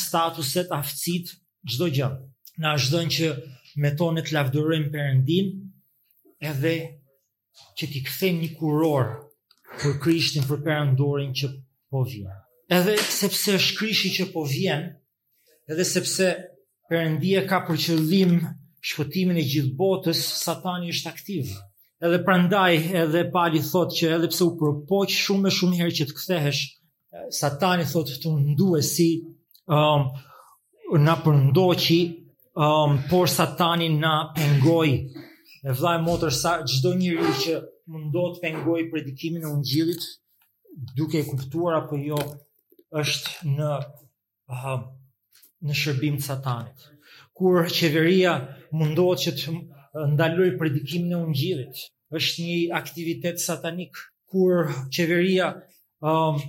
statuset 0.08 0.72
aftësit 0.77 1.27
çdo 1.70 1.88
gjë. 1.96 2.10
Na 2.62 2.70
është 2.77 3.01
që 3.15 3.27
me 3.84 3.91
tonë 4.00 4.24
të 4.25 4.34
lavdërojmë 4.38 4.91
Perëndin 4.94 5.48
edhe 6.50 6.75
që 7.77 7.89
t'i 7.94 8.01
kthejmë 8.08 8.41
një 8.44 8.50
kuror 8.60 9.08
për 9.77 9.98
Krishtin, 10.01 10.46
për 10.50 10.62
Perëndorin 10.65 11.32
që 11.38 11.51
po 11.94 12.03
vjen. 12.10 12.34
Edhe 12.77 12.96
sepse 12.98 13.56
është 13.60 13.77
Krishti 13.79 14.12
që 14.17 14.29
po 14.34 14.44
vjen, 14.50 14.88
edhe 15.72 15.86
sepse 15.88 16.32
Perëndia 16.89 17.46
ka 17.50 17.62
për 17.67 17.77
qëllim 17.86 18.34
shpëtimin 18.88 19.38
e 19.41 19.46
gjithë 19.50 19.74
botës, 19.79 20.17
Satani 20.41 20.91
është 20.94 21.12
aktiv. 21.13 21.53
Edhe 22.01 22.17
prandaj 22.25 22.74
edhe 23.03 23.24
Pali 23.34 23.62
thotë 23.65 23.98
që 24.01 24.12
edhe 24.17 24.29
pse 24.32 24.44
u 24.46 24.51
propoq 24.60 25.13
shumë 25.13 25.50
e 25.50 25.53
shumë 25.58 25.79
herë 25.82 25.96
që 26.00 26.08
të 26.12 26.15
kthehesh, 26.20 26.62
satani 27.32 27.86
thotë 27.90 28.18
të 28.24 28.32
nduë 28.46 28.80
si 28.86 29.06
um, 29.78 30.08
në 31.06 31.14
përndoqi, 31.26 32.00
um, 32.56 33.00
por 33.10 33.32
satani 33.34 33.90
në 34.00 34.14
pengoj. 34.36 34.90
E 35.68 35.76
vlajë 35.76 36.04
motër 36.04 36.36
sa 36.42 36.58
gjdo 36.70 36.92
njëri 37.00 37.34
që 37.44 37.56
mundot 37.92 38.40
pengoj 38.44 38.82
predikimin 38.92 39.46
e 39.48 39.52
ungjilit, 39.52 40.04
duke 40.96 41.20
e 41.22 41.26
kuptuar 41.28 41.78
apo 41.82 41.98
jo, 42.00 42.20
është 42.92 43.50
në, 43.58 43.72
uh, 44.52 44.78
në 45.68 45.80
shërbim 45.82 46.20
të 46.20 46.28
satanit. 46.30 46.86
Kur 47.38 47.66
qeveria 47.70 48.38
mundot 48.76 49.20
që 49.24 49.34
të 49.40 49.54
uh, 49.56 50.08
ndaloj 50.14 50.52
predikimin 50.62 51.16
e 51.16 51.20
ungjilit, 51.26 51.84
është 52.18 52.48
një 52.48 52.60
aktivitet 52.82 53.44
satanik. 53.44 53.98
Kur 54.28 54.68
qeveria 54.94 55.50
um, 56.02 56.40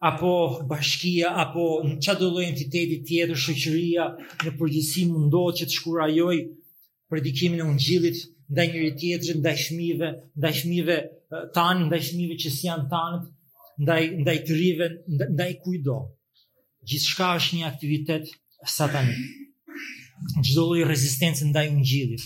apo 0.00 0.60
bashkia 0.68 1.30
apo 1.32 1.80
në 1.84 1.94
çdo 2.04 2.28
lloj 2.32 2.44
entiteti 2.52 2.96
tjetër 3.06 3.36
shoqëria 3.44 4.04
në 4.44 4.50
përgjithësi 4.58 5.04
mundohet 5.12 5.56
që 5.60 5.66
të 5.68 5.74
shkurajoj 5.78 6.36
predikimin 7.10 7.60
e 7.64 7.64
ungjillit 7.70 8.18
ndaj 8.52 8.66
njëri 8.72 8.90
tjetrit, 9.00 9.36
ndaj 9.40 9.56
fëmijëve, 9.64 10.08
ndaj 10.38 10.52
fëmijëve 10.60 10.96
tanë, 11.54 11.80
ndaj 11.88 12.00
fëmijëve 12.06 12.34
që 12.42 12.48
si 12.54 12.62
janë 12.68 12.86
tanët, 12.92 13.24
ndaj 13.82 14.02
ndaj 14.20 14.38
të 14.46 14.52
rive, 14.60 14.86
ndaj 15.34 15.50
kujdo. 15.64 15.96
Gjithçka 16.88 17.24
është 17.40 17.56
një 17.58 17.64
aktivitet 17.66 18.24
satanik. 18.76 19.18
Çdo 20.46 20.62
lloj 20.68 20.84
rezistencë 20.86 21.44
ndaj 21.50 21.66
ungjillit, 21.72 22.22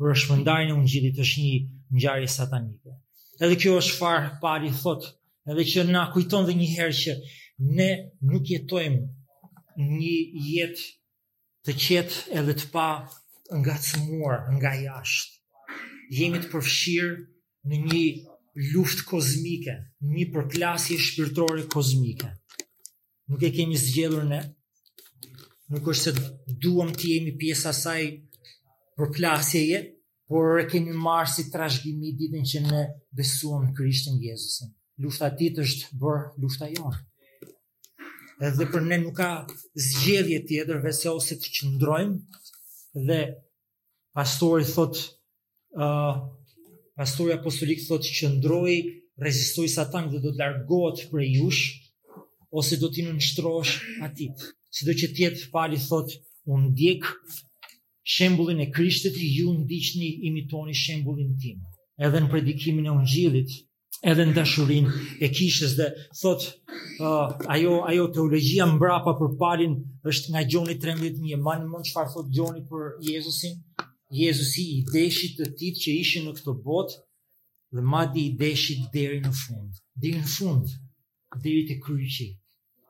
për 0.00 0.18
shpërndarjen 0.24 0.72
e 0.72 0.78
ungjillit 0.80 1.16
është 1.24 1.40
një 1.44 1.54
ngjarje 1.96 2.28
satanike. 2.36 2.90
Edhe 3.44 3.56
kjo 3.62 3.78
është 3.84 3.96
farë 4.00 4.26
pari 4.42 4.74
thot 4.82 5.06
edhe 5.50 5.64
që 5.70 5.82
na 5.90 6.02
kujton 6.12 6.46
dhe 6.48 6.54
një 6.58 6.66
herë 6.74 6.96
që 7.02 7.12
ne 7.78 7.88
nuk 8.30 8.48
jetojmë 8.52 9.86
një 9.88 10.14
jetë 10.50 10.86
të 11.66 11.74
qetë 11.84 12.18
edhe 12.40 12.54
të 12.58 12.66
pa 12.74 12.86
nga 13.60 13.76
të 13.80 13.92
smuar, 13.92 14.40
nga 14.56 14.72
jashtë. 14.82 15.32
Jemi 16.18 16.40
të 16.42 16.50
përfshirë 16.52 17.12
në 17.70 17.78
një 17.86 18.02
luftë 18.72 19.04
kozmike, 19.10 19.74
një 20.14 20.24
përklasje 20.34 20.98
shpirtore 21.08 21.64
kozmike. 21.72 22.28
Nuk 23.30 23.42
e 23.42 23.50
kemi 23.56 23.78
zgjedhur 23.82 24.26
ne, 24.30 24.38
nuk 25.74 25.90
është 25.92 26.12
se 26.12 26.30
duham 26.64 26.92
të 26.94 27.12
jemi 27.12 27.34
pjesa 27.40 27.72
saj 27.74 28.00
përklasje 28.98 29.62
je, 29.66 29.80
por 30.26 30.58
e 30.62 30.66
kemi 30.70 30.94
marë 31.06 31.30
si 31.34 31.46
trashgimi 31.52 32.14
ditën 32.22 32.46
që 32.50 32.64
ne 32.70 32.82
besuam 33.14 33.66
në 33.66 33.74
Krishtin 33.78 34.22
Jezusin 34.22 34.72
lufta 35.04 35.26
është 35.62 35.86
bërë 36.00 36.24
lufta 36.42 36.66
jonë. 36.76 37.00
Edhe 38.48 38.66
për 38.72 38.82
ne 38.88 38.98
nuk 39.02 39.14
ka 39.18 39.30
zgjedhje 39.84 40.38
tjetër, 40.48 40.78
vese 40.86 41.08
ose 41.16 41.34
të 41.40 41.48
qëndrojmë, 41.56 42.16
dhe 43.08 43.20
pastori 44.16 44.64
thot, 44.74 44.96
uh, 45.84 46.14
pastori 46.96 47.32
apostolik 47.36 47.80
thot 47.86 48.02
të 48.04 48.12
qëndroj, 48.18 48.74
rezistoj 49.26 49.66
sa 49.74 49.82
dhe 49.88 50.08
do 50.20 50.30
të 50.30 50.36
largohet 50.40 51.06
për 51.12 51.20
jush, 51.36 51.64
ose 52.58 52.74
do 52.80 52.88
t'inë 52.92 53.12
nështrosh 53.16 53.72
atit. 54.08 54.36
Sido 54.74 54.92
do 54.92 54.98
që 55.00 55.08
tjetë, 55.16 55.48
pali 55.52 55.78
thot, 55.88 56.12
unë 56.54 56.72
djekë, 56.76 57.10
Shembulin 58.06 58.60
e 58.62 58.68
Krishtit 58.70 59.16
ju 59.18 59.50
në 59.52 59.78
imitoni 60.28 60.72
shembulin 60.78 61.32
tim. 61.42 61.58
Edhe 61.98 62.18
në 62.22 62.28
predikimin 62.30 62.86
e 62.86 62.92
unë 62.94 63.08
edhe 64.10 64.24
në 64.28 64.34
dashurin 64.38 64.86
e 65.26 65.30
kishës 65.34 65.72
dhe 65.80 65.88
thot 66.14 66.44
uh, 66.44 67.34
ajo, 67.54 67.72
ajo 67.90 68.04
teologjia 68.14 68.66
mbrapa 68.70 69.16
për 69.18 69.32
palin 69.40 69.72
është 70.10 70.34
nga 70.34 70.44
gjoni 70.52 70.76
13 70.84 71.18
më 71.24 71.38
në 71.62 71.70
mund 71.72 71.88
qëfar 71.90 72.10
thot 72.14 72.30
gjoni 72.38 72.62
për 72.70 72.94
Jezusin 73.10 73.56
Jezusi 74.20 74.62
i 74.76 74.84
deshit 74.92 75.34
të 75.40 75.48
tit 75.58 75.80
që 75.82 75.96
ishin 76.04 76.28
në 76.28 76.36
këtë 76.38 76.54
bot 76.66 76.94
dhe 77.74 77.82
ma 77.94 78.04
di 78.12 78.28
i 78.30 78.36
deshit 78.42 78.86
deri 78.94 79.18
në 79.24 79.32
fund 79.42 79.82
deri 80.04 80.22
në 80.22 80.30
fund 80.36 80.70
deri 81.42 81.66
të 81.70 81.80
kryqi 81.86 82.28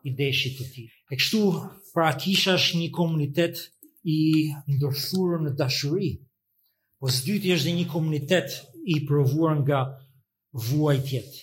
i 0.07 0.13
deshit 0.21 0.61
të 0.61 0.69
tit 0.75 1.01
e 1.11 1.19
kështu 1.21 1.41
pra 1.95 2.11
kisha 2.21 2.59
është 2.61 2.83
një 2.83 2.91
komunitet 3.01 3.65
i 4.17 4.21
ndërthurë 4.75 5.41
në 5.47 5.57
dashuri 5.59 6.13
po 7.03 7.09
së 7.13 7.25
dyti 7.31 7.57
është 7.57 7.75
një 7.81 7.89
komunitet 7.93 8.61
i 8.93 9.01
provuar 9.09 9.57
nga 9.65 9.81
vuajtjet. 10.57 11.35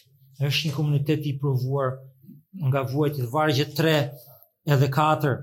Është 0.41 0.67
një 0.69 0.73
komunitet 0.75 1.25
i 1.29 1.37
provuar 1.41 1.91
nga 2.69 2.81
vuajtjet 2.91 3.29
vargje 3.33 3.67
3 3.77 3.93
edhe 4.73 4.87
4. 4.89 5.33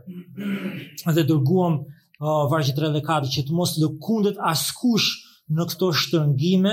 edhe 1.10 1.24
dërguam 1.30 1.78
uh, 1.82 2.50
vargje 2.52 2.74
3 2.78 2.90
edhe 2.90 3.02
4 3.06 3.30
që 3.34 3.44
të 3.48 3.56
mos 3.58 3.74
lëkundet 3.82 4.38
askush 4.50 5.08
në 5.50 5.66
këto 5.72 5.90
shtërngime, 6.00 6.72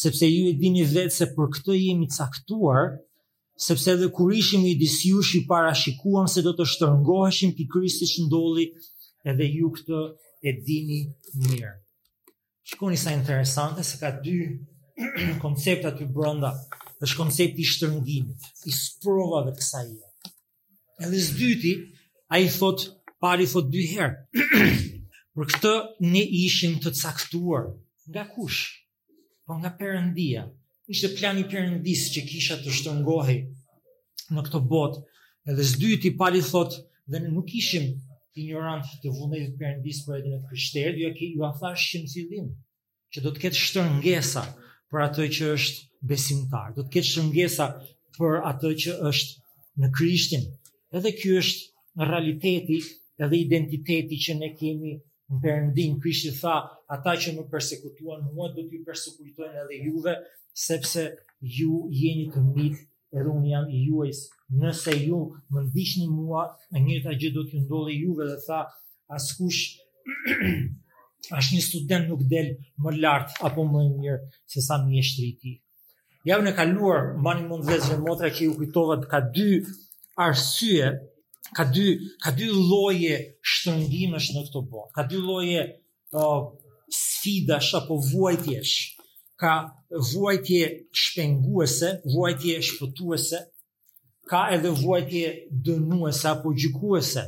sepse 0.00 0.28
ju 0.30 0.46
e 0.48 0.54
dini 0.58 0.84
vetë 0.88 1.14
se 1.18 1.28
për 1.36 1.50
këtë 1.56 1.76
jemi 1.78 2.08
caktuar, 2.16 2.94
sepse 3.66 3.92
edhe 3.94 4.08
kur 4.16 4.32
ishim 4.34 4.64
i 4.66 4.74
disjush 4.80 5.34
i 5.38 5.44
parashikuam 5.50 6.26
se 6.32 6.42
do 6.42 6.52
të 6.58 6.66
shtërngoheshim 6.72 7.52
pikërisht 7.58 8.04
që 8.12 8.24
ndolli 8.26 8.68
edhe 9.30 9.50
ju 9.54 9.70
këtë 9.78 10.00
e 10.48 10.54
dini 10.66 11.00
mirë. 11.46 11.72
Shikoni 12.64 12.96
sa 12.96 13.12
interesante 13.12 13.84
se 13.84 14.00
ka 14.00 14.10
dy 14.24 14.40
koncepta 15.44 15.88
aty 15.92 16.06
bronda 16.06 16.50
është 17.02 17.18
koncepti 17.18 17.62
i 17.64 17.68
shtrëngimit, 17.68 18.44
i 18.68 18.72
sprovave 18.72 19.50
të 19.56 19.58
kësaj 19.58 19.82
jete. 19.88 20.32
Edhe 21.02 21.20
së 21.24 21.38
dyti, 21.40 21.72
ai 22.32 22.44
thot, 22.54 22.84
pari 23.20 23.48
thot 23.50 23.68
dy 23.74 23.82
herë. 23.92 24.12
për 25.34 25.50
këtë 25.50 25.72
ne 26.12 26.20
ishim 26.44 26.76
të 26.84 26.92
caktuar 27.00 27.66
nga 28.14 28.22
kush? 28.34 28.60
Po 29.44 29.58
nga 29.58 29.72
Perëndia. 29.76 30.46
Ishte 30.88 31.10
plani 31.18 31.42
i 31.42 31.48
Perëndis 31.50 32.06
që 32.14 32.22
kisha 32.28 32.60
të 32.62 32.72
shtrëngohej 32.78 33.38
në 34.34 34.44
këtë 34.46 34.62
botë. 34.70 35.02
Edhe 35.52 35.66
së 35.68 35.80
dyti, 35.82 36.12
pari 36.20 36.40
thot, 36.46 36.76
dhe 37.10 37.20
ne 37.24 37.32
nuk 37.34 37.50
ishim 37.58 37.90
ignorant 38.38 38.86
të 39.02 39.10
vullnetit 39.16 39.50
të 39.56 39.60
Perëndis 39.60 40.00
për 40.06 40.20
edhe 40.20 40.32
në 40.36 40.40
krishterë, 40.48 41.10
ju 41.34 41.42
a 41.42 41.50
thashë 41.60 41.90
që 41.96 42.02
në 42.04 42.12
fillim 42.14 42.48
që 43.14 43.22
do 43.26 43.30
të 43.34 43.44
ketë 43.46 43.62
shtrëngesa 43.66 44.44
për 44.94 45.02
atë 45.08 45.24
që 45.36 45.46
është 45.54 46.06
besimtar. 46.10 46.74
Do 46.76 46.84
të 46.86 46.92
ketë 46.96 47.10
shëngesa 47.10 47.66
për 48.16 48.38
atë 48.52 48.70
që 48.84 48.92
është 49.10 49.82
në 49.82 49.90
Krishtin. 49.96 50.44
Edhe 50.94 51.10
ky 51.18 51.32
është 51.40 52.04
realiteti 52.12 52.78
edhe 53.24 53.38
identiteti 53.44 54.18
që 54.26 54.38
ne 54.40 54.52
kemi 54.58 54.92
në 54.94 55.40
Perëndin. 55.42 55.94
Krishti 56.02 56.30
tha, 56.38 56.54
ata 56.94 57.12
që 57.24 57.32
më 57.40 57.48
përsekutuan 57.50 58.26
mua 58.34 58.50
do 58.54 58.62
t'ju 58.68 58.80
përsekutojnë 58.86 59.62
edhe 59.62 59.78
juve, 59.88 60.12
sepse 60.64 61.04
ju 61.58 61.78
jeni 62.02 62.26
të 62.34 62.42
mit 62.52 62.76
edhe 63.16 63.32
unë 63.34 63.50
janë 63.50 63.72
i 63.74 63.80
juajs. 63.88 64.20
Nëse 64.62 64.92
ju 65.08 65.22
më 65.54 65.64
ndihni 65.70 66.06
mua, 66.12 66.44
në 66.72 66.84
njëta 66.86 67.16
gjë 67.20 67.32
do 67.34 67.46
t'ju 67.48 67.64
ndodhë 67.64 67.96
juve 68.02 68.28
dhe 68.30 68.38
tha, 68.46 68.60
askush 69.10 69.62
është 71.32 71.54
një 71.56 71.60
student 71.64 72.08
nuk 72.10 72.22
del 72.32 72.48
më 72.84 72.92
lart 73.02 73.30
apo 73.48 73.64
më 73.72 73.82
mirë 74.00 74.18
se 74.52 74.62
sa 74.66 74.76
mjeshtri 74.84 75.26
i 75.30 75.36
tij. 75.40 75.56
Javën 76.28 76.50
e 76.50 76.56
kaluar 76.58 77.00
mani 77.24 77.42
mundëz 77.50 77.84
dhe 77.90 77.98
motra 78.06 78.28
që 78.34 78.40
ju 78.48 78.52
kujtova 78.58 78.94
ka 79.12 79.20
dy 79.34 79.48
arsye, 80.26 80.86
ka 81.56 81.64
dy 81.74 81.86
ka 82.24 82.30
dy 82.38 82.46
lloje 82.70 83.14
shtrëngimesh 83.50 84.28
në 84.34 84.40
këtë 84.44 84.62
botë. 84.70 84.92
Ka 84.96 85.02
dy 85.10 85.16
lloje 85.26 85.60
uh, 86.20 86.42
sfida 87.04 87.58
apo 87.80 87.94
vuajtjesh. 88.10 88.74
Ka 89.40 89.52
vuajtje 90.10 90.62
shpenguese, 91.02 91.90
vuajtje 92.12 92.54
shpëtuese, 92.68 93.38
ka 94.30 94.40
edhe 94.54 94.70
vuajtje 94.82 95.24
dënuese 95.64 96.26
apo 96.32 96.48
gjykuese. 96.58 97.24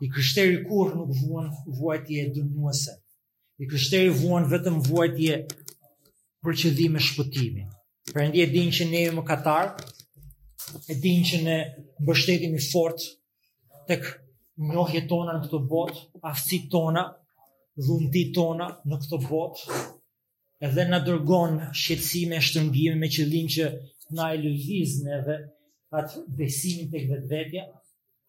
I 0.00 0.06
kryshteri 0.14 0.62
kur 0.68 0.92
nuk 0.98 1.10
vuan 1.20 1.48
vuajtje 1.80 2.20
dëmuese. 2.36 2.94
I 3.62 3.66
kryshteri 3.70 4.12
vuan 4.20 4.44
vetëm 4.52 4.76
vuajtje 4.86 5.38
për 6.46 6.58
që 6.60 6.68
e 6.98 7.02
shpëtimi. 7.06 7.64
Për 8.12 8.22
endi 8.24 8.42
e 8.42 8.46
din 8.52 8.70
që 8.76 8.84
ne 8.92 9.00
e 9.08 9.14
më 9.16 9.24
katar, 9.30 9.72
e 10.92 10.94
din 11.02 11.24
që 11.30 11.40
ne 11.48 11.56
bështetim 12.06 12.54
i 12.54 12.62
fort 12.70 13.00
të 13.88 13.96
kë 14.04 14.14
njohje 14.70 15.02
tona 15.10 15.34
në 15.34 15.42
këtë 15.48 15.60
bot, 15.72 15.92
aftësi 16.30 16.60
tona, 16.76 17.02
dhundi 17.86 18.22
tona 18.38 18.70
në 18.86 19.00
këtë 19.02 19.18
bot, 19.26 19.66
edhe 20.68 20.86
në 20.88 21.02
dërgon 21.10 21.58
shqetsime 21.82 22.38
e 22.38 22.44
shtëngime 22.48 22.94
me 23.02 23.10
që 23.16 23.26
që 23.56 23.70
na 24.18 24.30
e 24.32 24.38
lëvizne 24.44 25.20
atë 25.98 26.22
besimin 26.38 26.86
të 26.94 26.98
këtë 27.02 27.18
vetëvetja, 27.18 27.66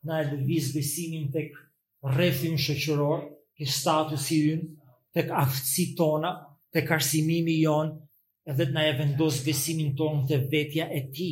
na 0.05 0.21
e 0.23 0.27
lëviz 0.29 0.69
besimin 0.75 1.29
të 1.33 1.43
rrethin 2.13 2.57
shëqëror, 2.63 3.23
të 3.59 3.67
statusi 3.77 4.37
yn, 4.53 4.61
të 5.15 5.25
aftësi 5.41 5.87
tona, 5.99 6.31
të 6.73 6.83
karsimimi 6.87 7.57
jon, 7.63 7.91
edhe 8.49 8.69
të 8.69 8.75
na 8.75 8.83
e 8.87 8.93
vendos 8.99 9.41
besimin 9.45 9.95
tonë 9.99 10.23
të 10.29 10.39
vetja 10.53 10.87
e 10.99 11.03
ti. 11.15 11.29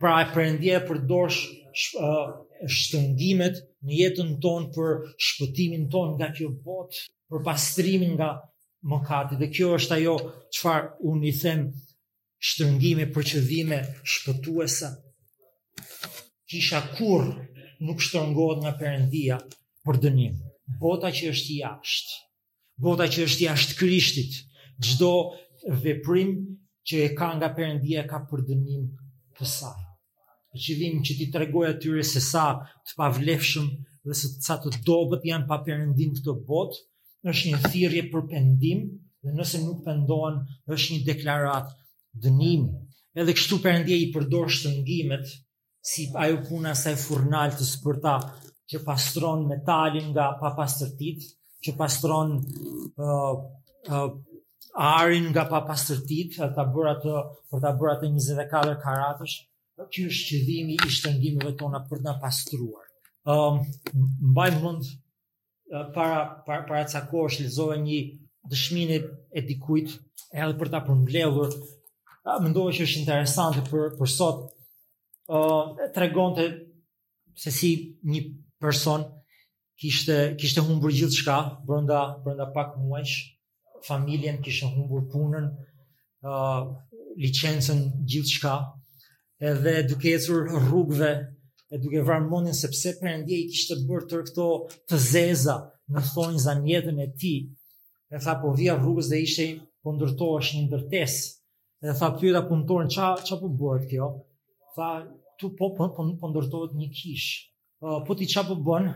Pra 0.00 0.18
e 0.24 0.28
përëndje 0.34 0.74
e 0.76 0.82
përdosh 0.90 1.40
shtëngimet 2.78 3.62
në 3.86 3.98
jetën 4.02 4.34
tonë 4.42 4.72
për 4.76 4.94
shpëtimin 5.26 5.88
tonë 5.92 6.16
nga 6.18 6.28
kjo 6.36 6.52
botë, 6.64 7.02
për 7.30 7.44
pastrimin 7.46 8.16
nga 8.18 8.30
mëkati. 8.90 9.38
Dhe 9.40 9.48
kjo 9.54 9.72
është 9.78 9.96
ajo 10.00 10.16
qëfar 10.54 10.90
unë 11.10 11.26
i 11.30 11.34
them 11.40 11.64
shtëngime, 12.38 13.08
përqëdhime, 13.14 13.80
shpëtuese. 14.12 14.90
Kisha 16.48 16.78
kur 16.96 17.24
nuk 17.80 18.00
shtërngohet 18.02 18.62
nga 18.62 18.74
perëndia 18.80 19.38
për 19.86 19.98
dënim. 20.04 20.38
Bota 20.82 21.10
që 21.14 21.30
është 21.34 21.58
jashtë, 21.62 22.14
bota 22.82 23.06
që 23.12 23.26
është 23.28 23.46
jashtë 23.48 23.76
Krishtit, 23.78 24.34
çdo 24.84 25.12
veprim 25.82 26.32
që 26.88 26.96
e 27.08 27.10
ka 27.18 27.28
nga 27.36 27.48
perëndia 27.56 28.02
ka 28.10 28.18
për 28.30 28.44
dënim 28.50 28.84
të 29.38 29.44
saj. 29.56 29.80
E 30.54 30.58
dhim 30.78 31.02
që 31.04 31.12
ti 31.20 31.26
tregoj 31.34 31.66
atyre 31.70 32.02
se 32.08 32.20
sa 32.24 32.46
të 32.86 32.92
pavlefshëm 32.98 33.66
dhe 34.08 34.14
se 34.20 34.26
sa 34.46 34.54
të 34.62 34.72
dobët 34.86 35.26
janë 35.28 35.48
pa 35.50 35.58
përëndim 35.66 36.14
këtë 36.18 36.34
botë, 36.48 36.78
është 37.30 37.52
një 37.52 37.58
thirrje 37.72 38.04
për 38.12 38.22
pendim 38.30 38.84
dhe 39.24 39.34
nëse 39.36 39.60
nuk 39.64 39.82
pendohen, 39.84 40.38
është 40.72 40.94
një 40.96 41.00
deklaratë 41.12 41.74
dënimi. 42.24 42.70
Edhe 43.18 43.34
kështu 43.34 43.58
perëndia 43.64 43.96
i 44.02 44.08
përdor 44.14 44.50
shtrëngimet 44.54 45.26
si 45.88 46.12
ajo 46.14 46.38
puna 46.48 46.74
sa 46.76 46.92
e 46.92 47.00
furnal 47.00 47.52
të 47.56 48.14
që 48.68 48.78
pastron 48.84 49.46
metalin 49.48 50.10
nga 50.12 50.26
papastërtit, 50.36 51.22
që 51.64 51.72
pastron 51.80 52.34
uh, 52.36 53.34
uh, 53.88 54.08
arin 54.88 55.30
nga 55.32 55.46
papastërtit, 55.48 56.36
për 56.36 56.52
ta 56.58 56.66
për 56.68 57.60
ta 57.64 57.72
bërat 57.80 58.02
atë 58.04 58.12
24 58.12 58.76
karatësh, 58.82 59.36
që 59.80 60.04
është 60.10 60.26
qëllimi 60.28 60.76
i 60.84 60.92
shtëngimeve 60.98 61.54
tona 61.62 61.80
për 61.88 62.02
të 62.04 62.14
pastruar. 62.24 62.84
Ëm 63.32 63.56
mbaj 64.34 64.50
mend 64.60 64.84
uh, 64.84 65.88
para 65.96 66.20
para 66.44 66.68
para 66.68 66.84
ca 66.84 67.00
një 67.80 67.98
dëshminë 68.52 69.00
e 69.36 69.40
dikujt 69.48 69.96
edhe 70.36 70.52
për 70.60 70.68
ta 70.76 70.82
përmbledhur. 70.88 71.56
Uh, 72.28 72.44
ndohë 72.52 72.76
që 72.78 72.84
është 72.90 73.00
interesante 73.06 73.64
për 73.72 73.94
për 74.02 74.16
sot 74.20 74.46
uh, 75.28 75.78
të 75.92 76.00
regon 76.04 76.34
të 76.36 76.46
se 77.38 77.52
si 77.54 77.70
një 78.08 78.22
person 78.62 79.04
kishte, 79.78 80.16
kishte 80.40 80.64
humbur 80.66 80.90
gjithë 80.94 81.18
shka, 81.22 81.36
brënda, 81.68 82.00
brënda 82.24 82.48
pak 82.56 82.76
muajsh, 82.82 83.14
familjen 83.86 84.40
kishte 84.42 84.70
humbur 84.74 85.04
punën, 85.12 85.50
uh, 86.24 86.72
licencën 87.18 87.84
gjithë 88.10 88.34
shka, 88.38 88.54
edhe 89.52 89.76
duke 89.86 90.10
e 90.10 90.18
cërë 90.24 90.60
rrugve, 90.64 91.12
e 91.68 91.78
duke 91.78 92.02
vërë 92.08 92.24
mundin 92.30 92.56
për 92.58 93.10
endje 93.12 93.38
i 93.42 93.48
kishte 93.52 93.76
bërë 93.86 94.08
tërë 94.10 94.26
këto 94.30 94.48
të 94.90 95.00
zeza 95.08 95.58
në 95.88 96.02
thonjë 96.14 96.42
za 96.46 96.54
njëtën 96.58 97.02
e 97.04 97.08
ti, 97.20 97.34
e 98.10 98.18
tha 98.24 98.34
po 98.42 98.54
vija 98.56 98.76
rrugës 98.78 99.10
dhe 99.12 99.18
ishe 99.26 99.46
po 99.84 99.92
ndërto 99.94 100.32
është 100.40 100.56
një 100.56 100.64
ndërtes, 100.70 101.18
e 101.86 101.94
tha 101.98 102.08
pyeta 102.18 102.40
punëtorën 102.48 102.88
ç'a 102.92 103.08
ç'a 103.28 103.36
po 103.40 103.48
bëhet 103.60 103.84
kjo? 103.92 104.08
tha, 104.78 104.90
tu 105.38 105.50
po, 105.58 105.70
po, 105.74 105.88
po, 105.90 106.06
po 106.20 106.60
një 106.78 106.88
kish, 106.94 107.28
po 108.06 108.14
ti 108.18 108.26
qa 108.30 108.44
po 108.48 108.54
bën, 108.66 108.86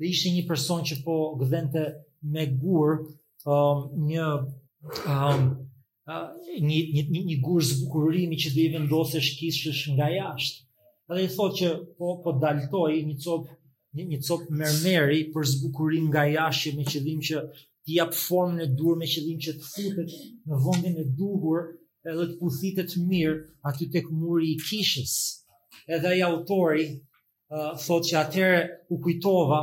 dhe 0.00 0.08
ishte 0.12 0.32
një 0.34 0.46
person 0.48 0.82
që 0.84 1.00
po 1.04 1.14
gëdhente 1.40 1.82
me 2.32 2.44
gur, 2.60 2.90
um, 3.46 3.84
një, 4.08 4.26
um, 5.12 5.44
uh, 6.08 6.26
një, 6.48 6.80
një, 6.96 7.04
një, 7.14 7.20
një 7.30 7.38
gur 7.44 7.60
zbukurimi 7.64 8.38
që 8.40 8.54
dhe 8.56 8.64
i 8.66 8.72
vendosesh 8.74 9.30
kishës 9.40 9.84
nga 9.96 10.08
jashtë, 10.14 10.66
edhe 11.12 11.24
i 11.28 11.30
thot 11.36 11.56
që 11.60 11.70
po, 12.00 12.14
po 12.24 12.34
daltoi 12.42 13.00
një 13.08 13.16
copë, 13.24 13.56
një, 13.96 14.04
një 14.12 14.20
cop 14.26 14.48
mermeri 14.52 15.20
për 15.32 15.48
zbukurim 15.54 16.10
nga 16.12 16.26
jashtë 16.28 16.76
me 16.76 16.84
qëllim 16.90 17.22
që 17.24 17.46
t'i 17.86 17.96
jap 18.00 18.12
formën 18.18 18.64
e 18.66 18.68
dur 18.78 18.98
me 19.00 19.08
qëllim 19.08 19.38
që 19.40 19.54
të 19.60 19.68
futet 19.72 20.16
në 20.50 20.58
vendin 20.66 21.00
e 21.00 21.06
duhur 21.16 21.62
edhe 22.10 22.26
të 22.30 22.36
puthitet 22.40 22.92
mirë 23.10 23.32
aty 23.68 23.88
tek 23.94 24.06
muri 24.14 24.52
i 24.54 24.58
kishës. 24.62 25.12
Edhe 25.90 26.12
ai 26.14 26.20
autori 26.26 26.84
uh, 26.92 27.74
thot 27.82 28.06
që 28.08 28.16
atere 28.20 28.60
u 28.94 29.00
kujtova 29.02 29.60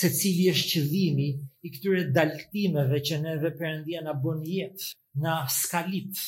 se 0.00 0.10
cili 0.14 0.46
është 0.52 0.70
qëllimi 0.74 1.28
i 1.66 1.72
këtyre 1.74 2.04
daltimeve 2.16 3.00
që 3.06 3.18
neve 3.24 3.50
Perëndia 3.58 4.04
na 4.06 4.14
bën 4.24 4.38
jetë, 4.46 4.92
na 5.24 5.40
skalit 5.50 6.22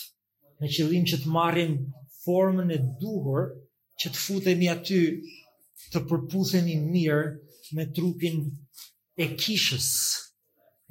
me 0.61 0.69
qëllim 0.71 1.07
që 1.11 1.23
të 1.23 1.33
marrim 1.37 1.79
formën 2.25 2.75
e 2.77 2.81
duhur 3.01 3.47
që 4.03 4.11
të 4.13 4.23
futemi 4.25 4.69
aty 4.71 5.01
të 5.95 6.03
përputhemi 6.11 6.77
mirë 6.83 7.79
me 7.79 7.87
trupin 7.97 8.45
e 9.23 9.31
kishës 9.41 9.89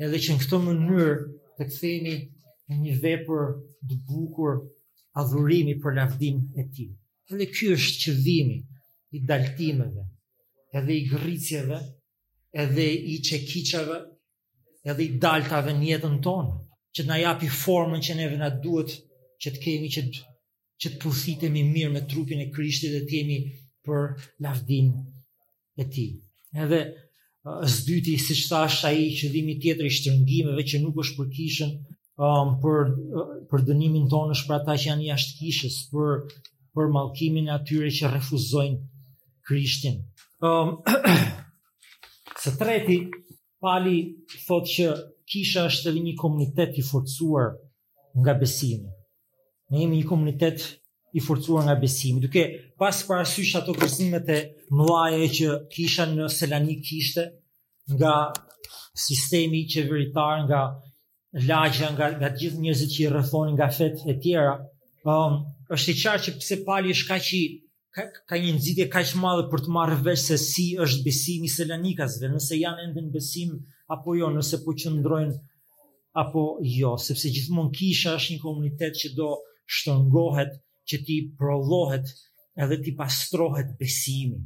edhe 0.01 0.19
që 0.23 0.35
në 0.35 0.41
këtë 0.45 0.59
mënyrë 0.65 1.15
të 1.59 1.67
kthehemi 1.69 2.15
një 2.79 2.95
vepër 3.03 3.49
të 3.89 3.97
bukur 4.07 4.57
adhurimi 5.19 5.75
për 5.83 5.95
lavdin 5.97 6.37
e 6.55 6.63
ti. 6.73 6.85
Edhe 7.31 7.47
ky 7.51 7.71
është 7.75 7.97
qëllimi 8.03 8.57
i 9.17 9.21
daltimeve, 9.27 10.05
edhe 10.77 10.95
i 10.95 11.05
gërrisjeve, 11.09 11.79
edhe 12.63 12.85
i 13.15 13.21
çekiçave, 13.23 13.97
edhe 14.87 15.03
i 15.05 15.17
daltave 15.21 15.73
në 15.77 15.87
jetën 15.93 16.19
tonë, 16.23 16.55
që 16.95 17.05
na 17.07 17.19
japi 17.21 17.49
formën 17.61 18.03
që 18.03 18.17
neve 18.19 18.39
na 18.39 18.51
duhet 18.63 18.95
që 19.41 19.53
të 19.55 19.63
kemi 19.67 19.91
që 19.95 20.05
të 20.09 20.27
që 20.81 20.89
të 20.91 20.97
pusitemi 21.03 21.61
mirë 21.69 21.91
me 21.93 21.99
trupin 22.09 22.39
e 22.41 22.47
Krishtit 22.49 22.89
dhe 22.89 23.03
të 23.05 23.17
jemi 23.19 23.35
për 23.85 24.15
lavdin 24.41 24.87
e 25.77 25.85
ti. 25.93 26.05
Edhe 26.57 26.79
së 27.69 27.83
dyti, 27.85 28.15
si 28.17 28.33
thash, 28.49 28.79
a 28.89 28.89
i 28.97 29.11
qëllimi 29.13 29.59
tjetër 29.61 29.85
i 29.85 29.91
shtrëngimeve 29.93 30.65
që 30.71 30.79
nuk 30.81 30.97
është 31.03 31.19
për 31.19 31.29
kishën, 31.37 31.75
um, 32.21 32.51
për 32.61 32.93
për 33.51 33.63
dënimin 33.67 34.03
tonë 34.11 34.35
për 34.47 34.55
ata 34.61 34.75
që 34.77 34.89
janë 34.91 35.05
jashtë 35.09 35.37
kishës, 35.39 35.77
për 35.91 36.23
për 36.77 36.91
mallkimin 36.95 37.47
e 37.49 37.55
atyre 37.57 37.89
që 37.97 38.11
refuzojnë 38.15 38.79
Krishtin. 39.47 39.97
Ëm 40.41 40.51
ehm, 40.51 40.75
um, 40.81 41.27
së 42.41 42.53
treti 42.59 42.99
Pali 43.61 43.99
thotë 44.47 44.69
që 44.73 44.85
kisha 45.29 45.65
është 45.69 45.91
edhe 45.91 46.01
një 46.01 46.13
komunitet 46.17 46.77
i 46.81 46.81
forcuar 46.85 47.51
nga 48.17 48.33
besimi. 48.41 48.89
Ne 49.71 49.83
jemi 49.83 49.99
një 49.99 50.07
komunitet 50.09 50.63
i 51.13 51.21
forcuar 51.21 51.67
nga 51.67 51.75
besimi, 51.77 52.23
duke 52.23 52.45
pas 52.81 53.03
parasysh 53.05 53.51
ato 53.59 53.75
kërsimet 53.77 54.31
e 54.33 54.39
mlaje 54.73 55.27
që 55.37 55.51
kisha 55.75 56.07
në 56.09 56.29
Selanik 56.33 56.81
kishte 56.89 57.27
nga 57.93 58.15
sistemi 59.05 59.61
qeveritar, 59.69 60.41
nga 60.49 60.61
lagja 61.31 61.87
nga 61.95 62.11
nga 62.19 62.27
të 62.33 62.39
gjithë 62.41 62.59
njerëzit 62.61 62.91
që 62.93 63.01
i 63.03 63.09
rrethonin 63.11 63.55
nga 63.55 63.67
fet 63.71 64.01
e 64.03 64.13
tjera. 64.23 64.55
Ëm, 65.03 65.11
um, 65.11 65.37
është 65.73 65.91
i 65.93 65.99
qartë 66.01 66.23
që 66.27 66.33
pse 66.39 66.57
pali 66.67 66.91
është 66.93 67.07
kaq 67.11 67.27
i 67.37 67.41
ka, 67.95 68.03
ka 68.29 68.35
një 68.41 68.51
nxitje 68.57 68.87
kaq 68.91 69.05
të 69.11 69.21
madhe 69.23 69.45
për 69.51 69.63
të 69.63 69.73
marrë 69.77 69.99
vesh 70.07 70.25
se 70.31 70.37
si 70.43 70.65
është 70.85 71.05
besimi 71.05 71.47
i 71.47 71.53
selanikasve, 71.55 72.27
nëse 72.33 72.59
janë 72.59 72.85
ende 72.87 73.05
në 73.05 73.13
besim 73.15 73.55
apo 73.95 74.15
jo, 74.19 74.29
nëse 74.35 74.59
po 74.65 74.75
qëndrojnë 74.75 75.37
apo 76.23 76.41
jo, 76.67 76.93
sepse 76.99 77.31
gjithmonë 77.31 77.73
kisha 77.79 78.15
është 78.19 78.35
një 78.35 78.43
komunitet 78.43 78.99
që 78.99 79.13
do 79.15 79.31
shtëngohet, 79.71 80.51
që 80.87 80.97
ti 81.07 81.17
prodhohet 81.39 82.11
edhe 82.59 82.77
ti 82.83 82.91
pastrohet 82.99 83.71
besimi. 83.79 84.37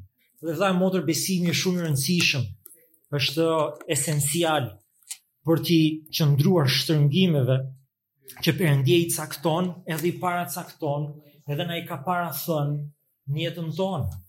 Dhe 0.41 0.53
vëllai 0.53 0.75
motor 0.77 1.01
besimi 1.07 1.49
është 1.49 1.61
shumë 1.63 1.81
i 1.81 1.85
rëndësishëm 1.87 2.45
është 3.19 3.45
esencial. 3.97 4.69
Ëm 4.73 4.83
për 5.45 5.59
t'i 5.65 5.75
qëndruar 6.17 6.69
shtërngimeve 6.73 7.55
që 8.43 8.53
përëndje 8.59 8.95
i 9.01 9.09
cakton, 9.13 9.67
edhe 9.93 10.09
i 10.09 10.13
para 10.21 10.45
cakton, 10.49 11.05
edhe 11.53 11.67
na 11.69 11.77
i 11.79 11.83
ka 11.87 11.99
para 12.07 12.31
thënë 12.33 13.35
një 13.35 13.43
jetën 13.45 13.69
tonë. 13.77 14.21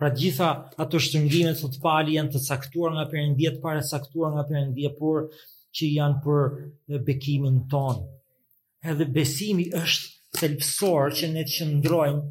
Pra 0.00 0.08
gjitha 0.16 0.48
ato 0.82 1.00
shtërngimet 1.04 1.60
të 1.60 1.70
të 1.76 1.82
pali 1.84 2.16
janë 2.16 2.32
të 2.34 2.44
caktuar 2.48 2.96
nga 2.96 3.04
përëndje, 3.12 3.52
të 3.54 3.62
para 3.66 3.84
caktuar 3.92 4.32
nga 4.38 4.46
përëndje, 4.48 4.94
por 4.98 5.26
që 5.76 5.92
janë 5.92 6.22
për 6.24 7.02
bekimin 7.10 7.60
tonë. 7.72 8.02
Edhe 8.90 9.06
besimi 9.16 9.68
është 9.78 10.40
selpsor 10.40 11.12
që 11.20 11.32
ne 11.36 11.44
të 11.46 11.56
qëndrojmë 11.58 12.22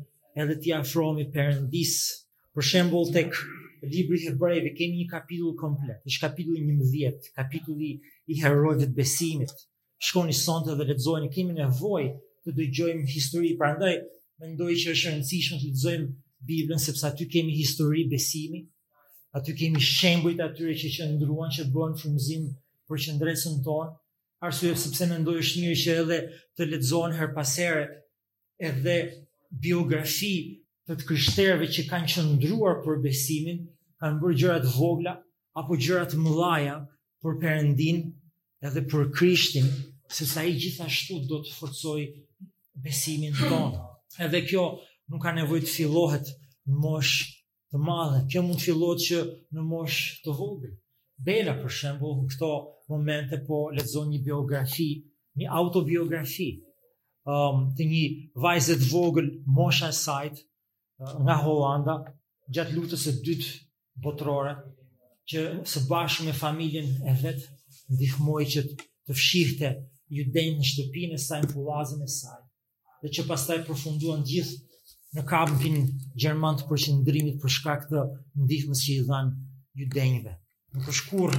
edhe 0.43 0.57
t'i 0.59 0.73
afromi 0.79 1.29
përëndisë. 1.33 2.11
Për 2.51 2.67
shembol 2.73 3.13
të 3.13 3.29
kërë, 3.29 3.59
libri 3.87 4.19
i 4.21 4.27
Hebrejev 4.27 4.69
kemi 4.77 4.97
një 5.01 5.07
kapitull 5.09 5.55
komplet, 5.57 6.01
ishtë 6.05 6.27
kapitulli 6.27 6.61
11, 6.67 7.29
kapitulli 7.37 7.91
i 8.29 8.37
heronëve 8.41 8.85
të 8.85 8.95
besimit. 8.97 9.53
Shkoni 10.01 10.33
sonte 10.37 10.75
dhe 10.77 10.87
lexojani 10.91 11.31
kemi 11.33 11.55
nevojë 11.57 12.11
të 12.45 12.53
dëgjojmë 12.59 13.07
histori, 13.13 13.55
prandaj 13.57 13.93
mendoj 14.41 14.71
që 14.73 14.95
është 14.95 15.11
rëndësishme 15.15 15.59
të 15.61 15.71
lexojmë 15.71 16.11
Biblën 16.49 16.79
sepse 16.81 17.05
aty 17.05 17.27
kemi 17.29 17.53
histori 17.53 18.07
besimi, 18.09 18.63
aty 19.37 19.53
kemi 19.57 19.77
shembujt 19.85 20.39
atyre 20.41 20.73
që 20.77 20.89
qëndruan 20.95 21.51
që 21.57 21.67
bën 21.75 21.91
frymzim 22.01 22.47
për 22.89 23.01
qëndresën 23.05 23.59
tonë, 23.67 23.91
arsye 24.47 24.71
sepse 24.85 25.05
mendoj 25.11 25.35
është 25.43 25.61
mirë 25.65 25.77
që 25.83 25.99
edhe 26.05 26.17
të 26.57 26.69
lexohen 26.71 27.13
her 27.19 27.29
pas 27.37 27.53
here 27.61 27.83
edhe 28.57 28.97
biografi 29.51 30.33
të 30.87 30.95
të 30.97 31.05
kryshterve 31.09 31.65
që 31.75 31.83
kanë 31.89 32.09
qëndruar 32.13 32.79
për 32.85 33.01
besimin, 33.03 33.59
kanë 34.01 34.19
bërë 34.21 34.37
gjërat 34.41 34.65
vogla, 34.75 35.11
apo 35.59 35.77
gjërat 35.83 36.15
mëlaja 36.17 36.75
për 37.21 37.35
përëndin 37.41 37.99
edhe 38.65 38.81
për 38.89 39.11
kryshtin, 39.17 39.67
se 40.11 40.25
sa 40.25 40.43
i 40.49 40.55
gjithashtu 40.59 41.19
do 41.29 41.41
të 41.45 41.53
forcoj 41.59 42.01
besimin 42.85 43.35
të 43.37 43.51
tonë. 43.51 43.83
Edhe 44.25 44.41
kjo 44.49 44.65
nuk 45.11 45.21
ka 45.23 45.35
nevoj 45.37 45.61
të 45.63 45.71
fillohet 45.77 46.33
në 46.67 46.75
mosh 46.85 47.13
të 47.71 47.79
madhe, 47.87 48.25
kjo 48.31 48.41
mund 48.43 48.57
të 48.59 48.65
fillohet 48.69 49.05
që 49.05 49.21
në 49.55 49.67
mosh 49.71 49.99
të 50.25 50.35
vogli. 50.39 50.71
Bela, 51.21 51.53
për 51.61 51.69
shembo, 51.77 52.15
në 52.17 52.25
këto 52.33 52.49
momente 52.91 53.37
po 53.47 53.61
lezo 53.77 54.01
një 54.09 54.19
biografi, 54.25 54.89
një 55.39 55.47
autobiografi, 55.55 56.49
um, 57.29 57.67
të 57.77 57.87
një 57.91 58.03
vajzet 58.43 58.81
vogël 58.91 59.29
mosha 59.45 59.91
e 59.93 59.97
sajtë, 59.99 60.41
nga 61.23 61.35
Holanda 61.45 61.93
gjatë 62.53 62.75
lutës 62.75 63.05
së 63.07 63.13
dytë 63.25 63.51
botërore 64.03 64.53
që 65.31 65.43
së 65.71 65.83
bashku 65.89 66.27
me 66.27 66.33
familjen 66.35 66.91
e 67.07 67.15
vet 67.21 67.45
ndihmoi 67.95 68.45
që 68.53 68.63
të 68.73 69.15
fshihte 69.17 69.71
judenjë 70.17 70.57
në 70.59 70.67
shtëpinë 70.71 71.17
e 71.17 71.23
saj 71.25 71.41
në 71.45 71.49
pullazën 71.53 72.03
e 72.05 72.09
saj 72.17 72.39
dhe 73.03 73.13
që 73.17 73.25
pastaj 73.29 73.57
përfunduan 73.69 74.25
gjithë 74.31 75.17
në 75.17 75.25
kampin 75.29 75.79
gjerman 76.21 76.59
të 76.59 76.67
përqendrimit 76.69 77.39
për 77.43 77.55
shkak 77.57 77.87
të 77.89 78.03
ndihmës 78.45 78.83
që 78.85 78.93
i 78.97 79.05
dhan 79.09 79.31
judenjve. 79.81 80.35
Në 80.75 80.85
përshkur 80.85 81.33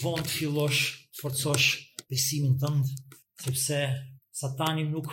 vonë 0.00 0.24
të 0.26 0.32
fillosh, 0.34 0.80
të 1.14 1.22
forcosh 1.22 1.68
besimin 2.10 2.56
tënd, 2.62 2.88
sepse 3.44 3.82
satani 4.38 4.88
nuk 4.88 5.12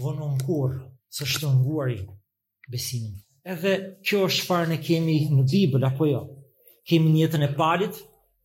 vonon 0.00 0.38
kur 0.46 0.78
së 1.16 1.26
shtënguari 1.34 2.00
besimin. 2.70 3.16
Edhe 3.48 3.72
kjo 4.06 4.24
është 4.28 4.44
farë 4.48 4.72
në 4.74 4.78
kemi 4.84 5.16
në 5.32 5.44
Bibël, 5.50 5.86
apo 5.88 6.08
jo? 6.10 6.22
Kemi 6.88 7.12
njëtën 7.16 7.46
e 7.46 7.50
palit, 7.56 7.96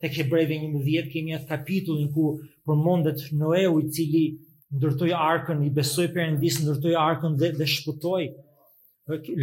tek 0.03 0.15
ke 0.17 0.25
brejve 0.31 0.59
një 0.61 1.03
kemi 1.13 1.35
atë 1.35 1.49
kapitullin 1.49 2.09
ku 2.15 2.29
përmendet 2.67 3.19
Noeu 3.39 3.81
i 3.81 3.89
cili 3.91 4.25
ndërtoj 4.73 5.11
arkën, 5.15 5.59
i 5.63 5.69
besoj 5.69 6.07
për 6.15 6.31
ndërtoi 6.37 6.63
ndërtoj 6.67 6.95
arkën 7.07 7.37
dhe, 7.39 7.51
dhe 7.59 7.67
shpëtoj. 7.75 8.23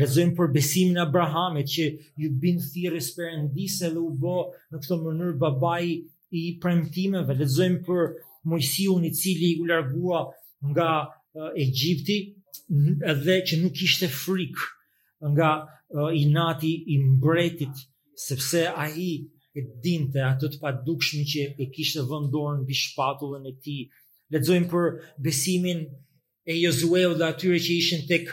Lezojmë 0.00 0.34
për 0.38 0.46
besimin 0.54 0.98
Abrahamit 1.02 1.68
që 1.68 1.86
ju 2.22 2.28
binë 2.40 2.70
thires 2.72 3.10
për 3.16 3.28
endis 3.36 3.76
edhe 3.84 4.00
u 4.00 4.08
bo 4.22 4.38
në 4.72 4.80
këto 4.80 4.96
mënyrë 5.04 5.36
babaj 5.36 5.84
i 5.90 6.44
premtimeve. 6.62 7.36
Lezojmë 7.42 7.84
për 7.86 8.04
Mojsiu 8.48 8.94
i 9.04 9.10
cili 9.12 9.54
u 9.60 9.66
largua 9.68 10.24
nga 10.70 10.88
Egjipti, 11.60 12.16
Mhm. 12.70 12.92
edhe 13.10 13.34
që 13.48 13.54
nuk 13.62 13.76
ishte 13.86 14.06
frik 14.22 14.56
nga 15.32 15.50
uh, 15.98 16.12
inati 16.24 16.72
i 16.94 16.96
mbretit, 17.06 17.74
sepse 18.26 18.62
a 18.82 18.86
i 19.08 19.12
e 19.58 19.62
dinte 19.84 20.18
atë 20.32 20.50
të 20.52 20.58
padukshmi 20.62 21.22
që 21.32 21.42
e 21.62 21.66
kishte 21.74 22.04
vëndorën 22.10 22.62
bi 22.68 22.74
shpatullën 22.84 23.44
e 23.50 23.54
ti. 23.64 23.78
Ledzojmë 24.32 24.70
për 24.74 24.86
besimin 25.24 25.80
e 26.50 26.58
Jozueu 26.62 27.12
dhe 27.18 27.26
atyre 27.32 27.58
që 27.66 27.72
ishin 27.82 28.02
tek 28.12 28.24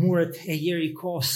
muret 0.00 0.34
e 0.52 0.58
jeri 0.64 0.90
kos, 1.00 1.30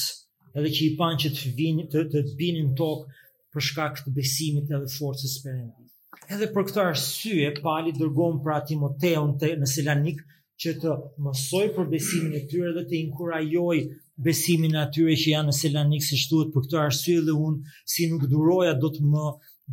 edhe 0.56 0.70
që 0.76 0.82
i 0.88 0.92
panë 1.00 1.18
që 1.22 1.28
të, 1.38 2.04
të, 2.10 2.20
të 2.20 2.36
binin 2.40 2.68
tokë 2.80 3.20
për 3.54 3.62
shka 3.70 3.84
këtë 3.96 4.14
besimit 4.18 4.74
edhe 4.76 4.88
forcës 4.98 5.34
përëndit. 5.44 5.88
Edhe 6.34 6.50
për 6.54 6.62
këtë 6.68 6.82
arsye, 6.88 7.48
pali 7.64 7.96
dërgom 8.00 8.40
pra 8.44 8.60
Timoteon 8.68 9.36
të 9.40 9.54
në 9.60 9.70
Selanik, 9.74 10.20
që 10.62 10.72
të 10.82 10.90
mësoj 11.24 11.66
për 11.76 11.88
besimin 11.92 12.34
e 12.40 12.44
tyre 12.50 12.72
dhe 12.76 12.82
të 12.90 12.96
inkurajoj 13.00 13.76
besimin 14.26 14.76
e 14.82 14.84
tyre 14.96 15.14
që 15.22 15.32
janë 15.34 15.50
në 15.50 15.54
Selanik 15.60 16.04
si 16.08 16.18
shtuat 16.20 16.52
për 16.54 16.66
këtë 16.66 16.78
arsye 16.82 17.22
dhe 17.26 17.34
unë 17.46 17.72
si 17.94 18.06
nuk 18.12 18.26
duroja 18.30 18.74
do 18.84 18.90
të 18.94 19.06
më 19.14 19.24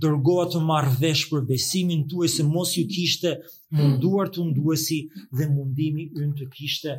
dërgoja 0.05 0.47
të 0.55 0.61
marrëvesh 0.71 1.23
për 1.33 1.45
besimin 1.51 2.01
tuaj 2.13 2.29
se 2.37 2.45
mos 2.49 2.73
ju 2.79 2.85
kishte 2.95 3.35
munduar 3.77 4.31
të 4.33 4.45
nduesi 4.49 4.97
dhe 5.37 5.49
mundimi 5.53 6.07
ynë 6.23 6.33
të 6.41 6.49
kishte 6.55 6.97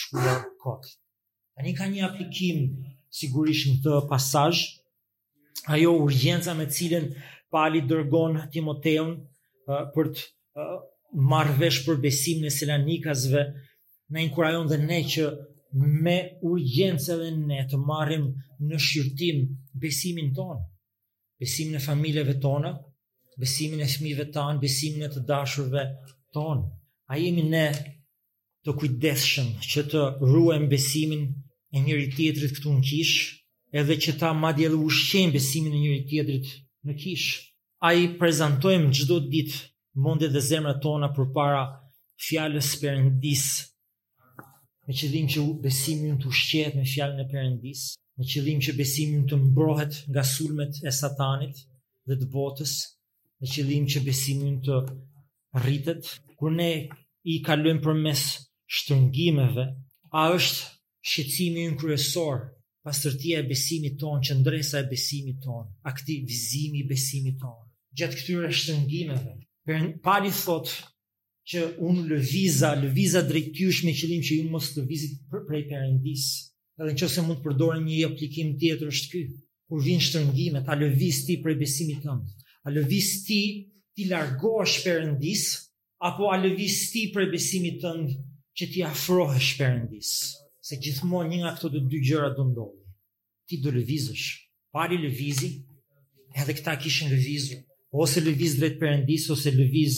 shkuar 0.00 0.40
kot. 0.64 0.84
një 1.66 1.72
ka 1.78 1.86
një 1.92 2.04
aplikim 2.08 2.64
sigurisht 3.20 3.68
në 3.68 3.76
këtë 3.82 4.00
pasazh 4.10 4.62
ajo 5.76 5.92
urgjenca 6.04 6.54
me 6.58 6.66
cilën 6.76 7.06
Pali 7.52 7.80
dërgon 7.90 8.36
Timoteun 8.52 9.12
për 9.94 10.06
të 10.14 10.30
marvesh 11.14 11.84
për 11.86 11.98
besim 12.02 12.42
në 12.44 12.50
selanikasve, 12.52 13.44
në 14.12 14.22
inkurajon 14.28 14.68
dhe 14.72 14.78
ne 14.82 14.98
që 15.12 15.28
me 16.04 16.16
urgjencë 16.48 17.16
dhe 17.22 17.30
ne 17.36 17.62
të 17.70 17.78
marrim 17.86 18.28
në 18.68 18.80
shqyrtim 18.80 19.42
besimin 19.82 20.32
tonë, 20.34 20.60
besimin 21.40 21.76
e 21.78 21.84
familjeve 21.84 22.38
tonë, 22.42 22.72
besimin 23.38 23.84
e 23.84 23.88
shmive 23.88 24.28
tanë, 24.34 24.60
besimin 24.62 25.06
e 25.06 25.10
të 25.14 25.22
dashurve 25.28 25.84
tonë. 26.34 26.64
A 27.12 27.16
jemi 27.20 27.44
ne 27.48 27.66
të 28.64 28.74
kujdeshëm 28.80 29.52
që 29.64 29.84
të 29.92 30.02
ruem 30.32 30.66
besimin 30.68 31.28
e 31.72 31.84
njëri 31.84 32.08
tjetrit 32.16 32.56
këtu 32.56 32.72
në 32.74 32.82
kishë, 32.90 33.34
edhe 33.80 33.96
që 34.00 34.16
ta 34.20 34.32
madje 34.36 34.68
djelë 34.72 35.30
besimin 35.34 35.72
e 35.76 35.82
njëri 35.84 36.02
tjetrit 36.10 36.50
në 36.88 36.94
kishë. 37.04 37.44
A 37.86 37.92
i 37.94 38.08
prezentojmë 38.20 38.90
gjdo 38.96 39.20
ditë 39.30 39.60
mundet 39.94 40.32
dhe 40.34 40.40
zemrat 40.40 40.82
tona 40.82 41.08
për 41.16 41.26
para 41.34 41.62
fjallës 42.26 42.68
përëndis, 42.82 43.44
me 44.86 44.92
qëllim 44.98 45.26
që 45.32 45.40
besimin 45.64 46.18
të 46.20 46.26
ushqet 46.32 46.72
me 46.76 46.84
fjallën 46.92 47.24
e 47.24 47.28
përëndis, 47.32 47.80
me 48.18 48.24
qëllim 48.30 48.58
që 48.64 48.72
besimin 48.78 49.24
të 49.28 49.36
mbrohet 49.46 49.94
nga 50.10 50.22
sulmet 50.34 50.74
e 50.84 50.90
satanit 51.00 51.56
dhe 52.06 52.14
të 52.20 52.26
botës, 52.34 52.72
me 53.40 53.46
qëllim 53.52 53.84
që 53.94 53.98
besimin 54.08 54.56
të 54.66 54.76
rritet, 55.62 56.02
kur 56.38 56.50
ne 56.58 56.70
i 57.32 57.38
kalujem 57.46 57.78
për 57.84 57.94
mes 58.04 58.20
shtërngimeve, 58.76 59.64
a 60.18 60.20
është 60.36 60.60
shqecimi 61.08 61.66
në 61.68 61.76
kryesor, 61.80 62.36
pastërtia 62.84 63.40
e 63.42 63.48
besimit 63.52 63.98
tonë, 64.00 64.22
qëndresa 64.28 64.80
e 64.82 64.86
besimit 64.92 65.38
tonë, 65.44 65.66
aktivizimi 65.90 66.82
i 66.82 66.86
besimit 66.90 67.36
tonë, 67.42 67.68
gjatë 68.00 68.16
këtyre 68.20 68.50
shtërngimeve, 68.60 69.36
pari 70.02 70.30
thot 70.32 70.70
që 71.48 71.62
unë 71.88 72.04
lëviza, 72.12 72.70
lëviza 72.82 73.20
drejtysh 73.28 73.82
me 73.84 73.92
qëllim 73.96 74.22
që 74.26 74.36
ju 74.40 74.46
mos 74.52 74.70
të 74.74 74.84
vizit 74.88 75.18
për, 75.30 75.42
prej 75.48 75.62
përëndis. 75.72 76.24
Edhe 76.78 76.92
në 76.92 76.96
që 77.00 77.08
se 77.12 77.24
mund 77.26 77.42
të 77.44 77.78
një 77.84 77.98
aplikim 78.08 78.52
tjetër 78.60 78.90
është 78.92 79.10
ky, 79.12 79.22
kur 79.68 79.82
vinë 79.84 80.04
shtërëngimet, 80.08 80.66
a 80.66 80.74
lëviz 80.78 81.18
ti 81.26 81.38
prej 81.42 81.56
besimit 81.60 82.02
tëmë, 82.04 82.34
a 82.64 82.68
lëviz 82.72 83.08
ti 83.26 83.40
ti 83.98 84.06
largohesh 84.08 84.76
përëndis, 84.86 85.44
apo 86.06 86.30
a 86.30 86.36
lëviz 86.38 86.76
ti 86.92 87.08
prej 87.12 87.28
besimit 87.32 87.80
tëmë 87.82 88.16
që 88.58 88.70
ti 88.72 88.84
afrohesh 88.88 89.52
përëndis. 89.58 90.12
Se 90.68 90.76
gjithmonë 90.78 91.32
një 91.32 91.40
nga 91.42 91.52
këto 91.56 91.72
të 91.74 91.82
dy 91.92 92.00
gjëra 92.08 92.32
do 92.38 92.48
ndohë, 92.52 92.74
Ti 93.48 93.56
do 93.64 93.70
lëvizësh, 93.72 94.24
pari 94.76 94.98
lëvizi, 95.00 95.46
edhe 96.36 96.52
këta 96.58 96.74
kishën 96.82 97.08
lëvizur 97.08 97.62
ose 97.92 98.20
lëviz 98.20 98.54
drejt 98.58 98.78
perëndis 98.80 99.28
ose 99.32 99.52
lëviz 99.54 99.94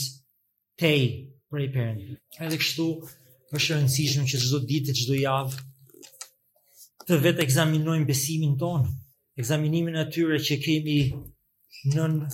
tej 0.79 1.07
për 1.51 1.65
i 1.65 1.71
perëndin. 1.75 2.13
Edhe 2.39 2.59
kështu 2.61 2.85
është 3.59 3.73
rëndësishme 3.73 4.27
që 4.31 4.39
çdo 4.45 4.61
ditë, 4.71 4.95
çdo 5.01 5.17
javë 5.19 5.67
të 7.09 7.19
vetë 7.25 7.43
ekzaminojmë 7.43 8.07
besimin 8.07 8.53
tonë, 8.61 8.87
ekzaminimin 9.43 9.99
e 9.99 10.05
tyre 10.15 10.39
që 10.47 10.59
kemi 10.63 10.99
në 11.95 12.31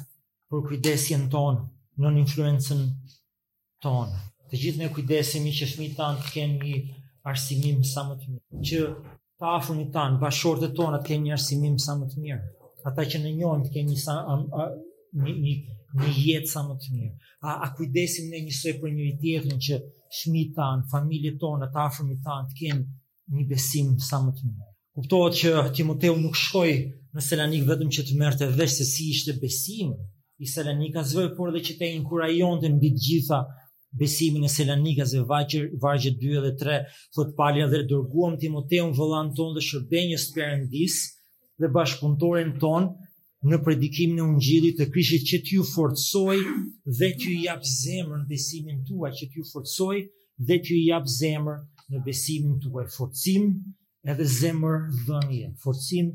për 0.52 0.62
kujdesjen 0.68 1.24
tonë, 1.32 1.62
në 2.02 2.12
influencën 2.26 2.82
tonë. 3.82 4.20
Të 4.50 4.60
gjithë 4.62 4.82
ne 4.84 4.90
kujdesemi 4.94 5.54
që 5.56 5.68
fëmijët 5.72 5.96
tanë 5.98 6.24
të 6.26 6.32
kenë 6.36 6.58
një 6.60 6.82
arsimim 7.32 7.80
sa 7.94 8.04
më 8.10 8.18
të 8.20 8.34
mirë, 8.34 8.62
që 8.68 8.82
të 9.40 9.48
afërmit 9.56 9.88
tanë, 9.96 10.20
bashkëshortet 10.22 10.76
tonë 10.78 11.00
të 11.00 11.08
kenë 11.08 11.24
një 11.30 11.34
arsimim 11.38 11.80
sa 11.82 11.96
më 11.98 12.10
të 12.12 12.26
mirë. 12.26 12.42
Ata 12.86 13.08
që 13.14 13.22
ne 13.24 13.32
njohim 13.40 13.64
të 13.66 13.72
kenë 13.72 13.94
një 13.94 14.76
një, 15.16 15.34
një, 15.42 15.54
një 16.00 16.12
jetë 16.16 16.50
sa 16.50 16.62
më 16.66 16.76
të 16.82 16.92
mirë. 16.94 17.12
A, 17.40 17.58
a 17.66 17.70
kujdesim 17.76 18.30
ne 18.32 18.42
njësoj 18.46 18.74
për 18.82 18.94
njëri 18.96 19.14
tjetërin 19.22 19.60
që 19.66 19.80
shmi 20.20 20.44
tanë, 20.56 20.86
familje 20.92 21.34
tonë, 21.42 21.70
të 21.74 21.82
afrëmi 21.84 22.18
tanë, 22.26 22.50
të 22.52 22.58
kemë 22.60 22.84
një 23.36 23.46
besim 23.50 23.92
sa 24.08 24.20
më 24.24 24.34
të 24.38 24.50
mirë. 24.52 24.70
Kuptohet 24.96 25.36
që 25.40 25.54
Timoteu 25.76 26.16
nuk 26.20 26.36
shkoj 26.40 26.70
në 27.16 27.22
Selanik 27.24 27.66
vetëm 27.68 27.90
që 27.96 28.04
të 28.10 28.16
mërë 28.20 28.40
të 28.42 28.50
vesh 28.58 28.78
se 28.80 28.86
si 28.88 29.10
ishte 29.12 29.34
besim 29.40 29.92
i 30.44 30.48
Selanikazve, 30.48 31.30
por 31.36 31.52
dhe 31.54 31.60
që 31.64 31.78
te 31.80 31.90
inkurajon 31.98 32.60
të 32.62 32.70
mbi 32.76 32.90
gjitha 33.00 33.40
besimin 33.96 34.44
e 34.46 34.50
Selanikazve, 34.52 35.22
vajgjë, 35.28 35.62
vajgjë 35.82 36.14
2 36.20 36.42
dhe 36.44 36.54
3, 36.62 36.78
thot 37.16 37.30
palja 37.38 37.68
dhe 37.72 37.82
dërguam 37.88 38.38
Timoteu 38.40 38.88
në 38.90 38.96
vëllan 38.98 39.30
ton 39.38 39.52
dhe 39.56 39.64
shërbenjës 39.68 40.26
përëndis 40.36 40.96
dhe 41.60 41.70
bashkëpuntorin 41.76 42.56
tonë, 42.60 42.92
në 43.46 43.60
predikim 43.62 44.16
në 44.16 44.24
ungjillit 44.26 44.78
të 44.80 44.86
krishit 44.94 45.24
që 45.28 45.38
t'ju 45.46 45.64
forcoj 45.70 46.36
dhe 46.98 47.08
t'ju 47.18 47.34
jap 47.44 47.62
zemër 47.70 48.20
në 48.22 48.28
besimin 48.32 48.80
tuaj, 48.88 49.12
që 49.18 49.26
t'ju 49.32 49.44
forcoj 49.52 49.98
dhe 50.48 50.56
t'ju 50.64 50.78
jap 50.90 51.06
zemër 51.18 51.60
në 51.94 52.02
besimin 52.06 52.56
tuaj, 52.64 52.86
forcim 52.96 53.46
edhe 54.10 54.26
zemër 54.38 54.78
dhënje, 55.06 55.52
forcim 55.62 56.10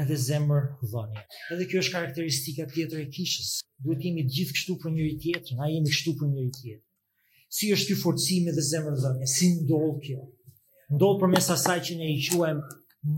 edhe 0.00 0.18
zemër 0.28 0.66
dhënje. 0.92 1.24
Edhe 1.54 1.66
kjo 1.70 1.82
është 1.82 1.94
karakteristika 1.96 2.68
tjetër 2.70 3.02
e 3.04 3.08
kishës. 3.16 3.50
Duhet 3.82 4.04
jemi 4.06 4.26
gjithë 4.36 4.54
kështu 4.58 4.76
për 4.82 4.94
njëri 4.96 5.16
tjetrin, 5.24 5.58
na 5.58 5.70
jemi 5.72 5.90
kështu 5.90 6.14
për 6.20 6.30
njëri 6.34 6.50
tjetrin. 6.58 6.84
Si 7.50 7.72
është 7.74 7.88
t'ju 7.90 8.00
forcim 8.04 8.50
edhe 8.52 8.62
zemër 8.70 8.98
dhënje? 9.02 9.30
Si 9.34 9.48
ndodh 9.56 9.96
kjo? 10.04 10.26
Ndodh 10.94 11.18
përmes 11.24 11.50
asaj 11.54 11.80
që 11.88 11.96
ne 11.98 12.10
i 12.14 12.20
quajmë 12.22 12.68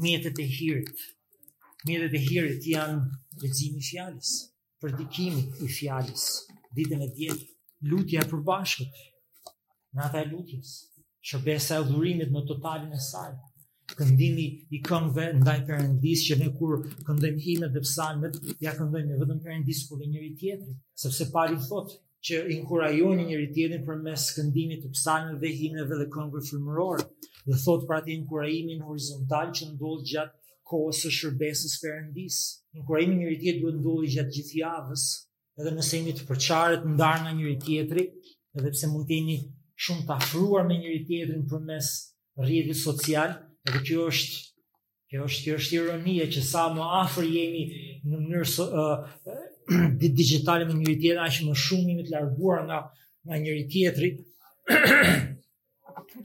mjetet 0.00 0.40
e 0.40 0.46
hirit. 0.56 0.94
Mjetet 1.88 2.16
e 2.16 2.22
hirit 2.30 2.68
janë 2.72 3.18
lezimi 3.40 3.80
për 3.82 4.90
përdikimi 4.90 5.42
i 5.64 5.68
fjales, 5.70 6.22
ditën 6.76 7.04
e 7.04 7.08
djetë, 7.16 7.46
lutja 7.88 8.24
e 8.24 8.28
përbashkët, 8.32 9.00
në 9.94 10.04
ata 10.08 10.22
e 10.24 10.28
lutjes, 10.32 10.72
shërbesa 11.28 11.78
e 11.78 11.86
dhurimit 11.88 12.32
në 12.34 12.42
totalin 12.50 12.90
e 12.96 13.00
saj, 13.06 13.30
këndimi 13.92 14.46
i 14.74 14.80
këngëve 14.88 15.26
ndaj 15.38 15.58
perëndis 15.68 16.26
që 16.28 16.38
ne 16.42 16.50
kur 16.58 16.80
këndojmë 17.06 17.44
himnet 17.46 17.74
dhe 17.76 17.84
psalmet 17.86 18.38
ja 18.64 18.74
këndojmë 18.78 19.12
me 19.14 19.20
vetëm 19.22 19.42
perëndis 19.44 19.84
kur 19.88 20.00
dhe 20.02 20.10
njëri 20.10 20.32
tjetrit, 20.40 20.78
sepse 21.04 21.28
pali 21.34 21.60
thot 21.68 21.94
që 22.26 22.42
inkurajoni 22.58 23.28
njëri 23.30 23.48
tjetrin 23.54 23.86
përmes 23.88 24.26
këndimit 24.38 24.84
të 24.86 24.92
psalmeve 24.96 25.38
dhe 25.44 25.54
himneve 25.60 26.00
dhe 26.00 26.08
këngëve 26.14 26.42
frymërore 26.50 27.06
dhe 27.46 27.58
thot 27.64 27.86
për 27.88 28.00
atë 28.00 28.16
inkurajimin 28.18 28.82
horizontal 28.88 29.52
që 29.58 29.70
ndodh 29.74 30.08
gjatë 30.10 30.40
kohës 30.72 31.02
së 31.04 31.10
shërbesës 31.16 31.74
së 31.76 31.80
perëndisë. 31.84 32.44
Nuk 32.78 32.92
njëri 33.16 33.38
tjetër 33.42 33.60
duhet 33.64 33.78
ndodhi 33.80 34.10
gjatë 34.14 34.32
gjithë 34.36 34.58
javës, 34.62 35.02
edhe 35.58 35.72
nëse 35.78 35.98
jemi 36.00 36.14
të 36.18 36.26
përçarë 36.30 36.78
të 36.84 36.92
ndar 36.94 37.18
nga 37.24 37.32
njëri 37.38 37.56
tjetri, 37.66 38.06
edhe 38.56 38.72
pse 38.76 38.88
mund 38.92 39.06
të 39.08 39.18
jemi 39.18 39.36
shumë 39.84 40.06
të 40.08 40.16
afruar 40.18 40.64
me 40.68 40.78
njëri 40.80 41.00
tjetrin 41.10 41.44
përmes 41.52 41.90
rrjetit 42.44 42.80
social, 42.84 43.30
edhe 43.68 43.82
kjo 43.88 44.06
është 44.12 44.40
kjo 45.12 45.26
është 45.28 45.42
kjo 45.44 45.56
është 45.60 45.76
ironia 45.80 46.24
që 46.34 46.40
sa 46.52 46.62
më 46.76 46.86
afër 47.02 47.26
jemi 47.36 47.62
në 48.08 48.16
mënyrë 48.22 48.48
so, 48.54 48.68
uh, 48.72 49.04
me 50.08 50.08
njëri 50.08 50.22
tjetrin, 50.22 51.20
aq 51.22 51.36
më 51.50 51.58
shumë 51.66 51.92
jemi 51.92 52.06
të 52.08 52.14
larguar 52.16 52.64
nga 52.68 52.78
nga 53.28 53.36
njëri 53.44 53.66
tjetri. 53.74 54.08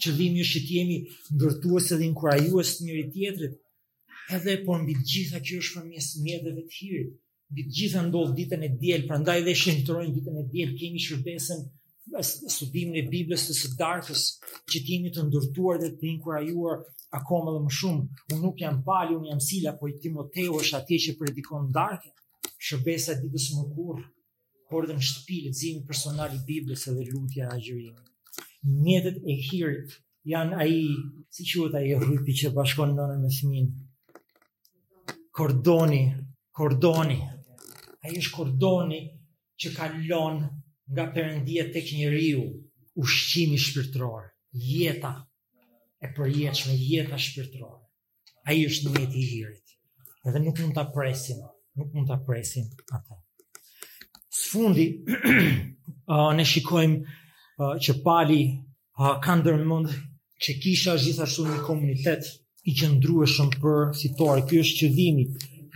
Çdo 0.04 0.12
vim 0.20 0.40
ju 0.40 0.46
jemi 0.70 0.96
ndërtuesi 1.36 1.98
dhe 2.00 2.06
inkurajues 2.08 2.72
të 2.78 2.82
njëri 2.88 3.04
tjetrit, 3.14 3.54
edhe 4.36 4.58
por 4.66 4.82
mbi 4.84 4.96
gjitha 5.12 5.40
që 5.40 5.58
është 5.62 5.80
përmes 5.82 6.08
mjeteve 6.24 6.64
të 6.68 6.76
hirit. 6.80 7.14
Mbi 7.52 7.64
gjitha 7.78 8.02
ndodh 8.08 8.34
ditën 8.36 8.66
e 8.68 8.70
diel, 8.82 9.06
prandaj 9.08 9.40
dhe 9.46 9.54
shëntrojnë 9.62 10.14
ditën 10.18 10.42
e 10.42 10.46
diel 10.54 10.74
kemi 10.80 11.00
shërbesën 11.00 11.62
studimin 12.50 12.98
e 13.02 13.06
Biblës 13.12 13.46
të 13.50 13.56
së 13.56 13.70
darkës, 13.80 14.22
qëtimit 14.72 15.16
të 15.16 15.26
ndërtuar 15.28 15.80
dhe 15.84 15.90
të 16.00 16.10
inkurajuar 16.14 16.82
akoma 17.20 17.54
dhe 17.56 17.62
më 17.66 17.74
shumë. 17.78 18.20
Unë 18.34 18.42
nuk 18.44 18.62
jam 18.64 18.82
pali, 18.88 19.16
unë 19.16 19.32
jam 19.32 19.42
sila, 19.44 19.74
po 19.80 19.90
i 19.92 19.98
Timoteo 20.02 20.60
është 20.62 20.80
atje 20.80 21.00
që 21.06 21.16
predikon 21.20 21.68
darkën, 21.76 22.14
shërbesa 22.68 23.16
ditës 23.24 23.50
më 23.58 23.66
kur, 23.76 24.02
por 24.72 24.88
dhe 24.88 24.96
në 24.98 25.08
shtëpilit, 25.08 25.60
zimë 25.62 26.28
i 26.38 26.42
Biblës 26.52 26.88
edhe 26.92 27.06
lutja 27.12 27.46
e 27.46 27.50
agjërimi. 27.56 28.04
Mjetet 28.68 29.18
e 29.24 29.34
hyrit 29.48 30.00
janë 30.28 30.60
ai, 30.64 30.82
si 31.30 31.44
e 31.44 32.34
që 32.42 32.54
bashkon 32.56 32.96
në 32.96 33.12
me 33.14 33.22
në 33.24 33.78
kordoni, 35.38 36.04
kordoni. 36.58 37.20
Ai 38.06 38.16
është 38.22 38.34
kordoni 38.34 39.00
që 39.62 39.72
kalon 39.78 40.38
nga 40.94 41.06
perëndia 41.14 41.66
tek 41.74 41.88
njeriu, 41.98 42.42
ushqimi 43.02 43.58
shpirtëror, 43.66 44.24
jeta 44.70 45.12
e 46.02 46.08
përjetshme, 46.16 46.74
jeta 46.90 47.18
shpirtërore. 47.26 47.84
Ai 48.48 48.64
është 48.68 48.86
nëmeti 48.90 49.18
i 49.24 49.28
hirit. 49.34 49.66
Edhe 50.28 50.40
nuk 50.44 50.58
mund 50.64 50.76
ta 50.78 50.86
presim, 50.96 51.40
nuk 51.78 51.90
mund 51.94 52.08
ta 52.10 52.18
presim 52.28 52.66
atë. 52.98 53.18
Së 54.40 54.48
fundi, 54.54 54.88
në 56.08 56.34
ne 56.40 56.46
shikojmë 56.52 57.70
që 57.86 57.98
pali 58.06 58.42
ka 59.26 59.34
ndërmëndë 59.42 59.94
që 60.46 60.58
kisha 60.64 60.98
gjithashtu 61.04 61.46
një 61.50 61.60
komunitet 61.68 62.26
i 62.68 62.74
qëndrueshëm 62.76 63.50
për 63.64 63.84
fitore. 63.96 64.42
Ky 64.50 64.60
është 64.64 64.78
qëllimi 64.82 65.24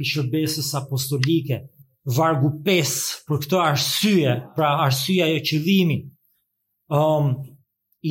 i 0.04 0.08
shërbesës 0.10 0.72
apostolike. 0.82 1.60
Vargu 2.18 2.50
5 2.66 3.00
për 3.28 3.40
këtë 3.44 3.60
arsye, 3.64 4.34
pra 4.58 4.72
arsyeja 4.88 5.28
e 5.38 5.42
qëllimi. 5.52 5.98
Ëm 6.92 7.30
um, 7.30 7.36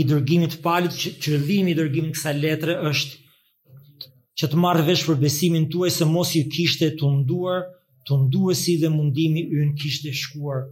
i 0.00 0.04
dërgimit 0.08 0.52
të 0.54 0.60
palit, 0.64 0.94
qëllimi 1.20 1.72
i 1.72 1.76
dërgimit 1.76 2.14
kësaj 2.14 2.34
letre 2.38 2.76
është 2.92 4.08
që 4.40 4.48
të 4.54 4.60
marrë 4.62 4.84
vesh 4.86 5.02
për 5.08 5.18
besimin 5.20 5.66
tuaj 5.74 5.90
se 5.96 6.06
mos 6.08 6.30
ju 6.36 6.44
kishte 6.54 6.88
të 6.98 7.10
nduar, 7.18 7.66
të 8.08 8.54
si 8.56 8.76
dhe 8.80 8.88
mundimi 8.94 9.42
ynë 9.60 9.74
kishte 9.82 10.14
shkuar 10.22 10.62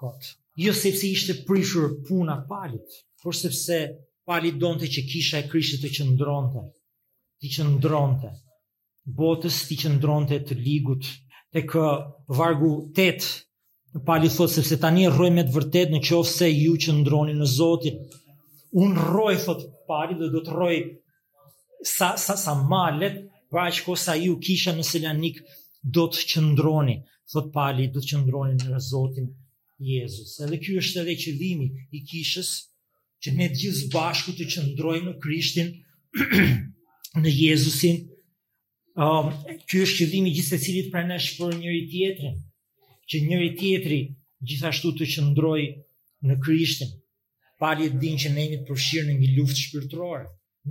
kot. 0.00 0.32
Jo 0.64 0.72
sepse 0.76 1.06
ishte 1.12 1.36
prishur 1.46 1.92
puna 2.08 2.40
palit, 2.50 2.96
por 3.22 3.36
sepse 3.38 3.78
palit 4.26 4.56
donte 4.60 4.88
që 4.94 5.06
kisha 5.12 5.44
e 5.44 5.48
krishtit 5.52 5.84
të 5.84 5.92
qëndronte 5.94 6.66
ti 7.42 7.50
që 7.50 7.64
botës 9.18 9.56
ti 9.66 9.74
që 9.82 9.88
ndronte 9.96 10.36
të 10.46 10.54
ligut, 10.62 11.04
e 11.58 11.64
kë 11.66 11.80
uh, 11.82 12.04
vargu 12.38 12.68
8, 12.94 13.26
pali 14.06 14.28
thot, 14.30 14.52
sepse 14.54 14.78
tani 14.80 15.08
roj 15.10 15.32
me 15.34 15.42
të 15.48 15.54
vërtet 15.56 15.90
në 15.90 16.00
qofë 16.06 16.30
se 16.36 16.50
ju 16.52 16.76
që 16.84 16.92
ndroni 17.00 17.34
në 17.36 17.48
Zotin, 17.50 17.98
unë 18.78 19.08
roj, 19.10 19.34
thot, 19.42 19.64
pali 19.90 20.14
dhe 20.20 20.30
do 20.32 20.44
të 20.46 20.54
roj 20.54 20.76
sa, 21.90 22.12
sa, 22.14 22.38
sa 22.38 22.54
malet, 22.62 23.18
pra 23.52 23.66
që 23.74 23.82
ko 23.88 23.98
sa 23.98 24.14
ju 24.16 24.38
kisha 24.40 24.70
në 24.78 24.86
Selanik, 24.86 25.42
do 25.82 26.06
të 26.06 26.22
qëndroni, 26.30 27.00
thot 27.34 27.50
pali, 27.52 27.90
do 27.90 28.00
të 28.00 28.12
qëndroni 28.12 28.70
në 28.70 28.78
Zotin 28.86 29.26
Jezus. 29.82 30.38
Edhe 30.46 30.60
kjo 30.62 30.78
është 30.78 31.02
edhe 31.02 31.18
qëllimi 31.24 31.66
i 31.98 32.04
kishës, 32.06 32.52
që 33.22 33.34
ne 33.34 33.50
gjithë 33.50 33.90
bashku 33.96 34.36
të 34.38 34.46
qëndrojmë 34.54 35.08
në 35.10 35.16
Krishtin, 35.26 35.74
në 37.20 37.28
Jezusin. 37.28 38.06
Um, 38.96 39.28
Ky 39.68 39.80
është 39.84 40.02
qëllimi 40.04 40.32
gjithë 40.36 40.58
cilit 40.60 40.88
pra 40.92 41.02
për 41.04 41.54
njëri 41.60 41.82
tjetëri, 41.92 42.30
që 43.08 43.20
njëri 43.28 43.48
tjetëri 43.58 43.98
gjithashtu 44.48 44.92
të 44.96 45.08
qëndroj 45.14 45.62
në 46.28 46.36
Krishtin. 46.44 46.90
Pali 47.60 47.86
e 47.88 47.90
din 48.00 48.16
që 48.18 48.32
ne 48.34 48.44
jemi 48.44 48.58
të 48.62 48.66
përfshirë 48.70 49.06
në 49.10 49.14
një 49.20 49.30
luftë 49.38 49.58
shpirtërore. 49.64 50.24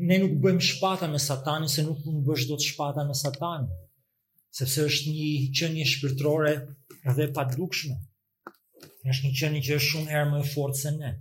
Ne 0.08 0.18
nuk 0.22 0.34
bëjmë 0.44 0.66
shpata 0.70 1.08
me 1.12 1.20
satani, 1.20 1.70
se 1.72 1.84
nuk 1.84 2.02
mund 2.06 2.22
bësh 2.28 2.46
do 2.50 2.58
të 2.60 2.68
shpata 2.74 3.04
me 3.08 3.16
satani, 3.20 3.68
sepse 4.56 4.86
është 4.88 5.10
një 5.16 5.30
qënje 5.58 5.90
shpirtërore 5.96 6.56
dhe 7.18 7.30
padrukshme. 7.38 7.98
është 9.12 9.24
një 9.28 9.34
qënje 9.40 9.62
që 9.66 9.76
është 9.82 9.90
shumë 9.92 10.10
herë 10.14 10.30
më 10.32 10.40
e 10.44 10.48
fortë 10.54 10.80
se 10.84 10.92
ne. 11.00 11.12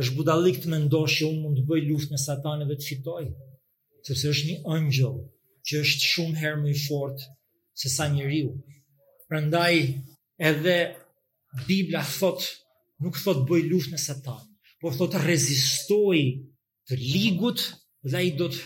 është 0.00 0.16
budalik 0.16 0.58
të 0.62 0.68
mendosh 0.70 1.14
që 1.18 1.26
unë 1.30 1.40
mund 1.42 1.56
të 1.58 1.64
bëj 1.68 1.80
luftë 1.88 2.10
me 2.12 2.18
satani 2.24 2.64
dhe 2.68 2.76
të 2.78 2.86
fitojë 2.90 3.28
sepse 4.06 4.30
është 4.32 4.46
një 4.48 4.74
ëngjëll 4.76 5.18
që 5.68 5.80
është 5.84 6.08
shumë 6.14 6.38
herë 6.42 6.60
më 6.62 6.70
i 6.74 6.78
fortë 6.84 7.26
se 7.80 7.90
sa 7.94 8.06
njeriu. 8.12 8.52
Prandaj 9.28 9.74
edhe 10.50 10.76
Bibla 11.68 12.02
thot, 12.08 12.42
nuk 13.02 13.18
thot 13.22 13.42
bëj 13.48 13.62
luftë 13.70 13.94
me 13.94 14.00
Satan, 14.04 14.42
por 14.80 14.94
thot 14.96 15.16
rezistoi 15.24 16.22
të 16.88 16.98
ligut 17.00 17.60
dhe 18.10 18.16
ai 18.20 18.30
do 18.38 18.48
të 18.52 18.62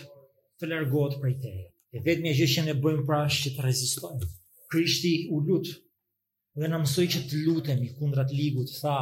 të 0.61 0.69
largohet 0.71 1.17
prej 1.21 1.33
teje. 1.43 1.65
E 1.95 2.01
vetmja 2.03 2.31
gjë 2.35 2.45
që 2.53 2.61
ne 2.65 2.73
bëjmë 2.83 3.03
pra 3.07 3.21
është 3.27 3.41
që 3.45 3.49
të 3.55 3.63
rezistojmë. 3.65 4.27
Krishti 4.71 5.11
u 5.35 5.39
lut 5.47 5.67
dhe 6.59 6.69
na 6.71 6.79
mësoi 6.79 7.05
që 7.11 7.21
të 7.27 7.41
lutemi 7.45 7.89
kundrat 7.97 8.31
ligut, 8.35 8.71
tha 8.79 8.95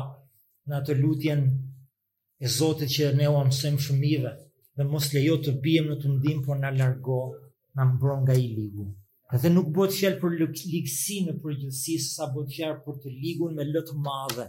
në 0.69 0.77
atë 0.79 0.95
lutjen 1.03 1.45
e 2.43 2.49
Zotit 2.57 2.89
që 2.91 3.11
ne 3.19 3.27
u 3.29 3.37
mësojmë 3.47 3.83
fëmijëve, 3.85 4.31
dhe 4.77 4.83
mos 4.89 5.05
lejo 5.13 5.35
të 5.45 5.51
bijem 5.63 5.89
në 5.91 5.95
të 6.01 6.11
ndim, 6.17 6.39
por 6.45 6.57
në 6.61 6.69
largo, 6.79 7.17
në 7.77 7.85
mbron 7.93 8.23
nga 8.25 8.37
i 8.43 8.47
ligu. 8.57 8.87
Dhe 9.43 9.49
nuk 9.53 9.69
bëhet 9.73 9.95
fjallë 9.97 10.19
për 10.19 10.35
ligësi 10.39 11.19
në 11.27 11.35
përgjënsi, 11.43 11.95
së 12.01 12.09
sa 12.17 12.27
bëhet 12.33 12.55
fjallë 12.55 12.79
për 12.85 12.97
të 13.01 13.13
me 13.47 13.57
në 13.57 13.67
lëtë 13.73 13.95
madhe 14.05 14.47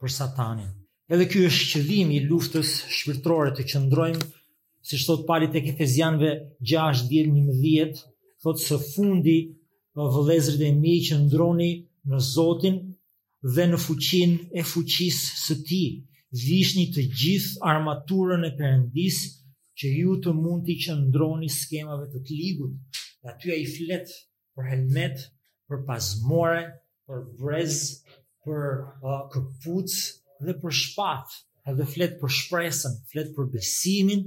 për 0.00 0.14
satanin. 0.16 0.72
Edhe 1.14 1.26
kjo 1.30 1.44
është 1.50 1.70
qëdhimi 1.72 2.18
i 2.18 2.24
luftës 2.28 2.72
shpirtrore 2.98 3.54
të 3.56 3.64
qëndrojmë, 3.70 4.26
si 4.88 4.98
shtot 5.02 5.24
palit 5.26 5.54
e 5.58 5.62
kefezianve 5.66 6.30
6, 6.62 7.06
11, 7.06 8.02
thotë 8.42 8.64
së 8.68 8.76
fundi 8.92 9.38
për 9.98 10.34
e 10.36 10.38
dhe 10.60 10.72
mi 10.82 10.98
qëndroni 11.08 11.70
në 12.10 12.18
Zotin 12.32 12.76
dhe 13.54 13.64
në 13.72 13.78
fuqin 13.86 14.36
e 14.52 14.62
fuqis 14.72 15.22
së 15.46 15.58
ti 15.68 15.82
vishni 16.32 16.88
të 16.92 17.02
gjithë 17.20 17.60
armaturën 17.72 18.44
e 18.44 18.50
përëndis 18.58 19.18
që 19.80 19.88
ju 19.96 20.14
të 20.24 20.32
mund 20.36 20.66
të 20.66 20.74
qëndroni 20.84 21.48
skemave 21.52 22.08
të 22.12 22.20
të 22.26 22.38
dhe 22.58 23.30
aty 23.30 23.48
e 23.54 23.58
i 23.62 23.66
flet 23.76 24.08
për 24.54 24.68
helmet, 24.70 25.18
për 25.68 25.82
pasmore, 25.86 26.62
për 27.08 27.18
brez, 27.38 27.76
për 28.44 28.64
uh, 29.02 29.28
këpuc 29.32 29.90
dhe 30.44 30.54
për 30.60 30.72
shpat, 30.82 31.32
edhe 31.70 31.86
flet 31.94 32.18
për 32.20 32.32
shpresën, 32.32 32.98
flet 33.10 33.32
për 33.36 33.48
besimin, 33.52 34.22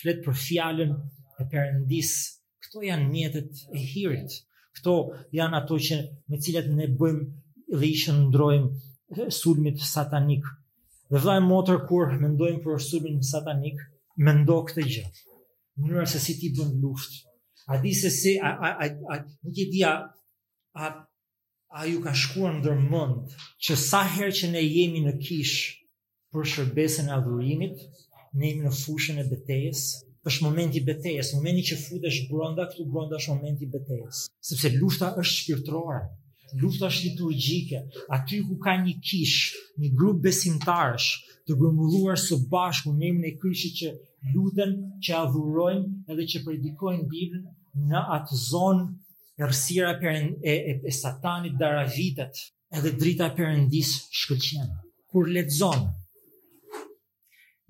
flet 0.00 0.22
për 0.24 0.34
fjallën 0.34 0.96
e 1.40 1.46
përëndis. 1.52 2.12
Këto 2.66 2.82
janë 2.86 3.08
mjetet 3.12 3.62
e 3.76 3.84
hirit, 3.92 4.34
këto 4.78 4.96
janë 5.38 5.58
ato 5.60 5.78
që 5.88 6.00
me 6.30 6.40
cilat 6.42 6.70
ne 6.76 6.88
bëjmë 7.00 7.78
dhe 7.80 7.86
i 7.94 8.18
ndrojmë 8.18 9.28
sulmit 9.36 9.80
satanikë, 9.86 10.52
Dhe 11.12 11.20
vllai 11.20 11.40
motor 11.44 11.76
kur 11.88 12.06
mendojmë 12.22 12.62
për 12.64 12.78
shtypin 12.80 13.18
satanik, 13.30 13.80
mendo 14.26 14.54
këtë 14.70 14.84
gjë. 14.94 15.02
Mënyra 15.84 16.04
se 16.08 16.20
si 16.26 16.36
ti 16.40 16.48
bën 16.56 16.70
luftë. 16.80 17.18
A 17.68 17.76
di 17.82 17.92
se 17.98 18.08
si 18.08 18.32
a 18.40 18.52
a 18.56 18.70
a, 18.80 18.86
a 19.12 19.14
nuk 19.44 19.58
e 19.60 19.66
di 19.74 19.82
a 19.84 19.90
a 20.72 20.86
a 21.82 21.84
ju 21.90 22.00
ka 22.06 22.14
shkuar 22.22 22.54
në 22.62 22.78
mend 22.94 23.34
që 23.68 23.76
sa 23.88 24.00
herë 24.14 24.38
që 24.38 24.48
ne 24.54 24.64
jemi 24.64 25.04
në 25.04 25.12
kish 25.26 25.54
për 26.32 26.48
shërbesën 26.54 27.12
e 27.12 27.14
adhurimit, 27.18 27.76
ne 28.32 28.48
jemi 28.48 28.64
në 28.64 28.72
fushën 28.80 29.20
e 29.20 29.28
betejës, 29.34 29.84
është 30.28 30.44
momenti 30.48 30.80
betejës, 30.88 31.34
momenti 31.36 31.66
që 31.74 31.80
futesh 31.84 32.22
brenda 32.32 32.70
këtu 32.72 32.88
brenda 32.88 33.20
është 33.20 33.36
momenti 33.36 33.68
betejës, 33.76 34.24
sepse 34.48 34.72
lufta 34.80 35.12
është 35.20 35.36
shpirtërore 35.42 36.00
lufta 36.60 36.88
është 36.90 37.80
aty 38.16 38.38
ku 38.48 38.56
ka 38.64 38.72
një 38.84 38.94
kish, 39.04 39.52
një 39.80 39.88
grup 39.96 40.20
besimtarësh 40.24 41.06
të 41.48 41.56
grumbulluar 41.58 42.20
së 42.20 42.36
bashku 42.50 42.92
në 42.92 43.08
emrin 43.08 43.30
e 43.30 43.36
Krishtit 43.40 43.76
që 43.80 43.90
lutën, 44.34 44.74
që 45.02 45.14
adhurojnë 45.22 46.12
edhe 46.12 46.26
që 46.32 46.42
predikojnë 46.46 47.06
Biblën 47.10 47.46
në 47.88 48.02
atë 48.18 48.38
zonë 48.48 48.88
errësira 49.42 49.94
e 49.96 50.52
e 50.52 50.78
e 50.84 50.92
Satanit 50.92 51.56
daravitet, 51.60 52.34
edhe 52.76 52.92
drita 53.00 53.30
e 53.30 53.34
Perëndisë 53.38 54.08
shkëlqen. 54.20 54.68
Kur 55.12 55.28
lexon 55.28 55.88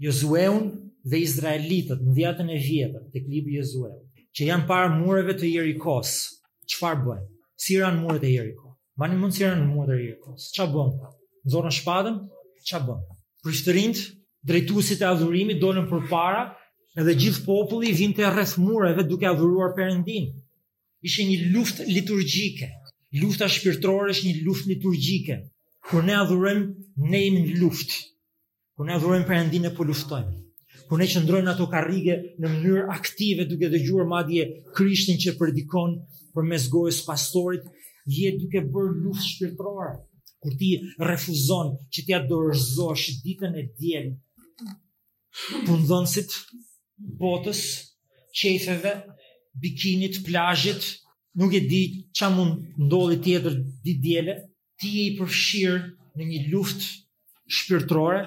Josueun 0.02 0.66
dhe 1.10 1.20
Izraelitët 1.22 2.02
në 2.02 2.12
dhjetën 2.18 2.50
e 2.50 2.58
vjetër 2.66 3.04
tek 3.14 3.28
libri 3.30 3.58
i 3.58 4.24
që 4.36 4.48
janë 4.48 4.66
para 4.66 4.88
mureve 4.96 5.36
të 5.38 5.48
Jerikos, 5.52 6.12
çfarë 6.70 7.02
bën? 7.06 7.24
Si 7.62 7.76
ran 7.78 7.98
muret 8.02 8.24
e 8.26 8.30
Jerikos? 8.32 8.70
Ma 9.00 9.08
një 9.08 9.16
mund 9.20 9.32
sirën 9.34 9.56
në 9.60 9.68
mua 9.70 9.84
dhe 9.88 9.94
rjeko, 9.96 10.34
së 10.46 10.52
qa 10.56 10.64
bëm 10.72 10.88
ta? 11.00 11.10
Në 11.46 11.52
zorën 11.54 11.74
shpadën, 11.78 12.18
qa 12.70 12.80
bëm? 12.88 12.98
Prishtërind, 13.46 14.02
drejtusit 14.46 15.00
e 15.02 15.06
adhurimit, 15.08 15.60
dolen 15.62 15.86
për 15.88 16.02
para, 16.10 16.42
edhe 17.00 17.14
gjithë 17.22 17.44
populli 17.46 17.94
vinte 18.02 18.20
të 18.20 18.32
rreth 18.34 18.52
mureve 18.66 19.06
duke 19.12 19.28
adhuruar 19.30 19.72
endin. 19.86 20.26
Ishe 21.08 21.24
një 21.30 21.38
luft 21.56 21.80
liturgjike, 21.88 22.68
lufta 23.22 23.48
shpirtrore 23.50 24.12
është 24.12 24.28
një 24.28 24.44
luft 24.46 24.68
liturgjike, 24.68 25.38
kur 25.88 26.04
ne 26.06 26.14
adhurëm, 26.18 26.60
ne 27.12 27.24
imë 27.30 27.40
në 27.48 27.56
luft, 27.64 27.96
kur 28.76 28.86
ne 28.92 29.00
për 29.30 29.36
endin 29.42 29.68
e 29.70 29.74
po 29.80 29.88
luftojmë 29.90 30.40
kur 30.92 31.00
ne 31.00 31.06
qëndrojmë 31.08 31.48
ato 31.50 31.64
karrige 31.72 32.14
në 32.42 32.48
mënyrë 32.52 32.80
aktive 32.92 33.44
duke 33.48 33.68
dëgjuar 33.72 34.04
madje 34.10 34.42
Krishtin 34.76 35.16
që 35.22 35.32
predikon 35.38 35.94
përmes 36.36 36.66
gojës 36.74 36.98
pastorit, 37.06 37.62
vje 38.06 38.36
duke 38.40 38.62
bërë 38.72 38.94
luft 39.04 39.22
shpirtërore, 39.26 39.92
kur 40.42 40.56
ti 40.58 40.70
refuzon 41.10 41.72
që 41.94 42.04
t'ja 42.06 42.18
dorëzosh 42.28 43.06
ditën 43.22 43.54
e 43.60 43.66
djelë, 43.78 44.14
pundhënësit, 45.68 46.34
botës, 47.20 47.60
qefeve, 48.36 48.94
bikinit, 49.62 50.20
plajit, 50.26 50.88
nuk 51.38 51.54
e 51.56 51.62
di 51.70 51.82
që 52.16 52.28
mund 52.34 52.80
ndodhi 52.84 53.20
tjetër 53.26 53.54
ditë 53.84 54.02
djelë, 54.08 54.34
ti 54.78 54.90
e 55.00 55.04
i 55.10 55.14
përfshirë 55.20 56.16
në 56.18 56.26
një 56.30 56.40
luft 56.52 56.82
shpirtërore, 57.58 58.24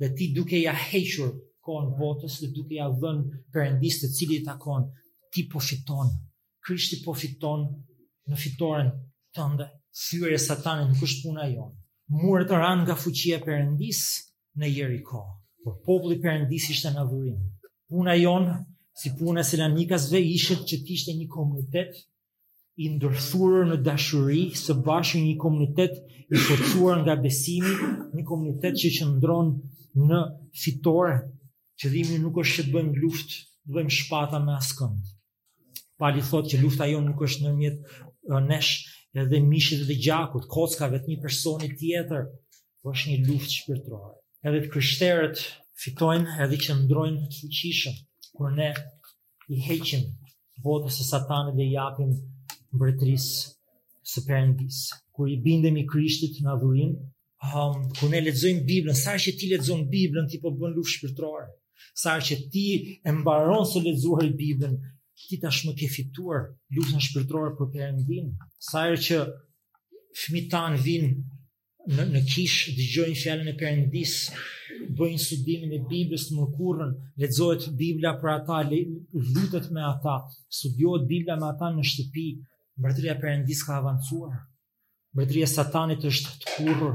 dhe 0.00 0.10
ti 0.16 0.32
duke 0.34 0.58
ja 0.62 0.72
hequr 0.76 1.32
kohën 1.68 1.92
botës 1.98 2.38
dhe 2.44 2.48
duke 2.54 2.78
ja 2.78 2.88
dhënë 3.02 3.44
përëndis 3.52 4.00
të 4.00 4.10
cili 4.16 4.40
të 4.46 4.52
akon, 4.54 4.88
ti 5.34 5.44
po 5.52 5.60
fiton, 5.60 6.14
Krishti 6.68 6.98
po 7.04 7.14
fiton 7.16 7.62
në 8.28 8.36
fitoren 8.36 8.90
tënde, 9.38 9.66
fyre 10.08 10.34
e 10.34 10.40
satanit 10.48 10.90
nuk 10.94 11.04
është 11.06 11.26
puna 11.28 11.46
jonë. 11.50 11.74
Murë 12.22 12.46
të 12.48 12.60
ranë 12.62 12.84
nga 12.86 12.96
fuqia 13.02 13.38
përëndis 13.44 14.02
në 14.60 14.70
jeri 14.76 15.00
ko, 15.08 15.22
por 15.62 15.74
populli 15.86 16.18
përëndis 16.24 16.70
ishte 16.74 16.92
në 16.94 17.04
vërim. 17.10 17.40
Puna 17.92 18.14
jonë, 18.18 18.54
si 18.98 19.12
puna 19.18 19.42
se 19.44 20.16
ishet 20.20 20.62
që 20.68 20.76
tishte 20.86 21.12
një 21.18 21.26
komunitet 21.36 21.92
i 22.82 22.86
ndërthurë 22.94 23.62
në 23.70 23.76
dashuri, 23.86 24.44
së 24.64 24.72
bashkë 24.86 25.20
një 25.26 25.36
komunitet 25.44 25.94
i 26.34 26.36
forcuar 26.46 26.96
nga 27.04 27.14
besimi, 27.24 27.74
një 28.16 28.24
komunitet 28.30 28.74
që 28.82 28.88
që 28.96 29.04
ndronë 29.14 29.52
në 30.08 30.18
fitore, 30.64 31.14
që 31.78 31.86
dhimi 31.92 32.18
nuk 32.24 32.40
është 32.42 32.54
që 32.56 32.64
të 32.66 32.74
bëjmë 32.74 32.98
luft, 33.04 33.30
të 33.66 33.70
bëjmë 33.76 33.96
shpata 34.00 34.40
me 34.46 34.56
askënd. 34.60 35.00
Pali 35.98 36.22
thot 36.30 36.46
që 36.52 36.62
lufta 36.64 36.86
jo 36.90 37.00
nuk 37.04 37.22
është 37.26 37.46
nërmjet 37.46 37.76
nesh 38.50 38.72
edhe 39.16 39.40
mishit 39.40 39.80
dhe 39.88 39.94
gjakut, 40.04 40.44
kockave 40.54 40.98
të 41.04 41.10
një 41.12 41.16
personit 41.24 41.76
tjetër, 41.80 42.24
po 42.82 42.92
është 42.92 43.08
një 43.10 43.18
luftë 43.28 43.54
shpirtërore. 43.58 44.14
Edhe 44.48 44.60
të 44.64 44.70
kryshterët 44.72 45.42
fitojnë 45.82 46.36
edhe 46.44 46.58
që 46.64 46.76
ndrojnë 46.84 47.22
të 47.22 47.38
fuqishëm, 47.40 47.96
kur 48.36 48.50
ne 48.58 48.68
i 49.56 49.60
heqim 49.68 50.04
votës 50.66 51.00
e 51.02 51.06
satanit 51.08 51.56
dhe 51.58 51.66
i 51.68 51.72
japim 51.74 52.12
mbretris 52.74 53.28
së 54.12 54.24
përëndis. 54.28 54.80
Kur 55.14 55.30
i 55.32 55.36
bindem 55.44 55.78
i 55.80 55.86
krishtit 55.90 56.38
në 56.44 56.52
adhurim, 56.54 56.92
um, 57.62 57.80
kur 57.98 58.08
ne 58.12 58.20
ledzojmë 58.26 58.64
Biblën, 58.68 58.98
sa 59.04 59.16
që 59.18 59.34
ti 59.40 59.50
ledzojmë 59.54 59.88
Biblën, 59.92 60.28
ti 60.30 60.40
po 60.42 60.52
bën 60.54 60.76
luftë 60.76 60.94
shpirtërore. 60.96 61.48
Sa 61.98 62.14
që 62.22 62.36
ti 62.52 62.66
e 63.02 63.10
mbaron 63.14 63.66
së 63.66 63.82
ledzuar 63.88 64.28
Biblën, 64.38 64.76
ti 65.26 65.36
tash 65.42 65.62
më 65.66 65.72
ke 65.78 65.86
fituar 65.92 66.44
luftën 66.74 67.02
shpirtërore 67.08 67.50
për 67.58 67.68
perëndin, 67.74 68.28
sa 68.68 68.82
herë 68.86 69.00
që 69.06 69.16
fëmijët 70.20 70.48
tan 70.52 70.76
vin 70.84 71.06
në 71.96 72.04
në 72.12 72.20
kish 72.32 72.58
dëgjojnë 72.76 73.18
fjalën 73.22 73.50
e 73.52 73.56
perëndis, 73.62 74.12
bëjnë 74.98 75.22
studimin 75.24 75.74
e 75.78 75.80
Biblës 75.90 76.28
në 76.34 76.46
kurrën, 76.56 76.92
lexohet 77.22 77.66
Bibla 77.80 78.12
për 78.20 78.32
ata, 78.36 78.60
lutet 79.34 79.70
me 79.74 79.82
ata, 79.92 80.14
studiohet 80.58 81.08
Bibla 81.10 81.38
me 81.40 81.48
ata 81.52 81.72
në 81.76 81.86
shtëpi, 81.90 82.26
mbretëria 82.78 83.16
e 83.16 83.20
perëndis 83.22 83.64
ka 83.66 83.78
avancuar. 83.82 84.36
Mbretëria 85.14 85.48
e 85.48 85.52
Satanit 85.54 86.06
është 86.12 86.36
të 86.40 86.56
kurrë 86.56 86.92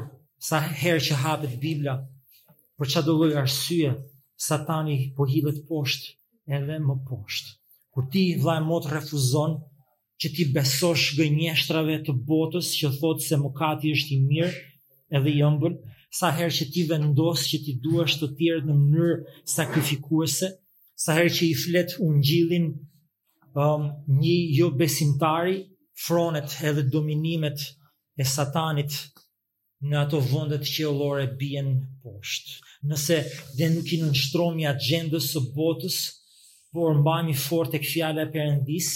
sa 0.49 0.61
herë 0.83 1.03
që 1.09 1.19
hapet 1.25 1.57
Bibla, 1.63 1.97
për 2.77 2.93
çdo 2.93 3.17
lloj 3.19 3.33
arsye, 3.43 3.91
Satani 4.49 4.97
po 5.17 5.23
hidhet 5.31 5.61
poshtë 5.67 6.17
edhe 6.57 6.79
më 6.87 6.95
poshtë 7.09 7.59
kur 7.93 8.09
ti 8.11 8.23
vllai 8.41 8.59
mot 8.65 8.87
refuzon 8.89 9.53
që 10.21 10.27
ti 10.35 10.43
besosh 10.55 11.05
gënjeshtrave 11.17 11.99
të 12.07 12.15
botës 12.27 12.71
që 12.79 12.89
thot 12.99 13.21
se 13.21 13.37
mokati 13.41 13.91
është 13.95 14.15
i 14.15 14.21
mirë 14.29 14.53
edhe 15.17 15.29
i 15.37 15.43
ëmbël 15.45 15.75
sa 16.19 16.31
herë 16.37 16.55
që 16.59 16.65
ti 16.73 16.83
vendos 16.89 17.45
që 17.51 17.59
ti 17.65 17.75
duash 17.83 18.17
të 18.21 18.29
tjerë 18.39 18.65
në 18.67 18.77
mënyrë 18.81 19.17
sakrifikuese 19.55 20.49
sa 21.03 21.15
herë 21.19 21.33
që 21.37 21.43
i 21.51 21.55
flet 21.65 21.95
ungjillin 22.07 22.67
um, 22.73 23.87
një 24.19 24.35
jo 24.59 24.71
besimtari 24.81 25.57
fronet 26.07 26.57
edhe 26.69 26.87
dominimet 26.95 27.65
e 28.21 28.25
satanit 28.29 28.97
në 29.85 29.99
ato 30.05 30.21
vëndet 30.29 30.63
që 30.69 30.85
e 30.87 30.91
lore 30.97 31.25
poshtë. 31.37 32.59
Nëse 32.91 33.17
dhe 33.57 33.69
nuk 33.73 33.89
i 33.95 33.99
nënështromi 34.01 34.65
agendës 34.69 35.27
së 35.33 35.41
botës, 35.57 35.97
por 36.73 36.93
mbani 36.99 37.33
fort 37.33 37.69
tek 37.71 37.83
fjala 37.91 38.21
e 38.25 38.31
Perëndis, 38.33 38.87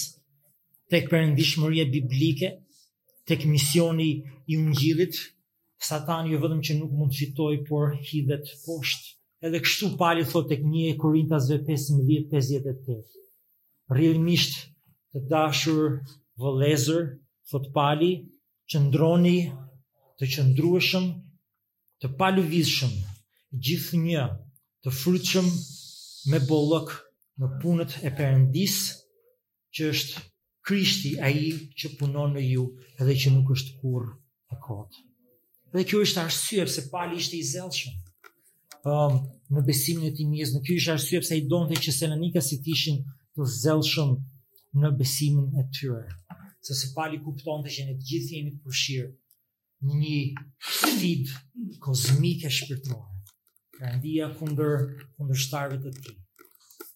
tek 0.89 1.09
perëndishmëria 1.11 1.85
biblike, 1.93 2.49
tek 3.29 3.45
misioni 3.45 4.07
i 4.51 4.55
ungjillit. 4.57 5.15
Satani 5.89 6.31
jo 6.33 6.39
vetëm 6.41 6.61
që 6.65 6.77
nuk 6.79 6.91
mund 6.97 7.13
fitoj, 7.13 7.59
por 7.69 7.93
hidhet 8.07 8.49
poshtë. 8.63 9.13
Edhe 9.45 9.59
kështu 9.61 9.91
Pali 9.99 10.25
thot 10.25 10.47
tek 10.49 10.63
1 10.65 10.95
Korintas 10.97 11.51
15:58. 11.53 12.25
58. 12.65 13.23
Rrimisht 13.93 14.55
të 15.13 15.21
dashur 15.29 16.01
vëllezër, 16.41 17.03
thot 17.51 17.69
Pali, 17.77 18.11
qëndroni 18.69 19.37
të 20.17 20.31
qëndrueshëm, 20.33 21.05
të 22.01 22.07
gjithë 22.09 22.95
gjithnjë 23.65 24.23
të 24.83 24.97
frytshëm 25.01 25.45
me 26.31 26.39
bollok 26.49 26.97
në 27.41 27.47
punët 27.61 27.95
e 28.05 28.09
perëndis 28.17 28.77
që 29.77 29.89
është 29.93 30.21
Krishti 30.67 31.13
ai 31.23 31.51
që 31.79 31.93
punon 31.99 32.33
në 32.35 32.41
ju 32.49 32.63
edhe 32.99 33.13
që 33.15 33.33
nuk 33.35 33.53
është 33.55 33.75
kur 33.81 34.07
e 34.51 34.57
kot. 34.63 34.97
Dhe 35.73 35.83
kjo 35.87 36.01
është 36.03 36.23
arsye 36.25 36.65
pse 36.67 36.85
Pali 36.91 37.19
ishte 37.21 37.37
i 37.37 37.45
zellshëm. 37.51 37.93
Ëm 38.87 39.13
um, 39.13 39.19
në 39.53 39.63
besimin 39.67 40.09
e 40.09 40.13
tij 40.17 40.27
mes, 40.31 40.51
në 40.55 40.61
kjo 40.65 40.77
është 40.81 40.93
arsye 40.95 41.21
pse 41.23 41.35
ai 41.37 41.45
donte 41.51 41.77
që 41.85 41.93
Selonika 41.95 42.43
si 42.43 42.57
të 42.63 42.73
ishin 42.73 42.99
të 43.37 43.47
zellshëm 43.61 44.15
në 44.81 44.91
besimin 44.99 45.55
e 45.61 45.65
tyre. 45.77 46.05
Se 46.65 46.73
se 46.75 46.91
Pali 46.97 47.21
kuptonte 47.23 47.71
që 47.71 47.87
ne 47.87 47.97
të 47.99 48.07
gjithë 48.11 48.35
jemi 48.37 48.53
të 48.55 48.63
përfshirë 48.65 49.09
në 49.87 50.03
një 50.03 50.19
fit 50.99 51.31
kozmike 51.85 52.49
e 52.49 52.55
shpirtëror. 52.59 53.05
Perëndia 53.77 54.31
kundër 54.39 54.79
kundërshtarëve 55.15 55.93
të 55.93 55.99
tij 56.07 56.17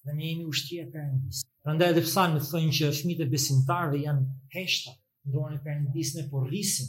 dhe 0.04 0.14
ne 0.14 0.28
jemi 0.28 0.46
ushtria 0.50 0.84
e 0.86 0.92
Perëndisë. 0.94 1.46
Prandaj 1.66 1.92
edhe 1.94 2.04
psalmi 2.08 2.40
thon 2.50 2.70
që 2.76 2.90
fëmijët 3.00 3.26
e 3.28 3.32
besimtarëve 3.36 4.00
janë 4.08 4.30
heshta 4.56 4.94
në 4.98 5.34
dorën 5.36 5.58
e 5.60 5.64
Perëndisë 5.66 6.18
në 6.20 6.24
porrisin, 6.32 6.88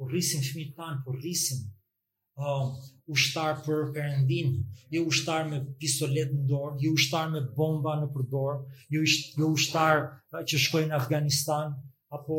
porrisin 0.00 0.44
fëmijët 0.46 0.72
tan, 0.78 1.02
porrisin 1.04 1.60
uh, 2.40 2.70
ushtar 3.12 3.60
për 3.66 3.82
Perëndin, 3.96 4.54
jo 4.94 5.02
ushtar 5.10 5.44
me 5.50 5.60
pistolet 5.82 6.32
në 6.32 6.46
dorë, 6.50 6.78
jo 6.86 6.94
ushtar 6.96 7.28
me 7.34 7.42
bomba 7.58 7.98
në 8.00 8.08
përdor, 8.16 8.62
jo 8.96 9.04
jo 9.42 9.52
ushtar 9.56 10.04
që 10.48 10.62
shkojnë 10.68 10.92
në 10.94 11.00
Afganistan 11.00 11.76
apo 12.16 12.38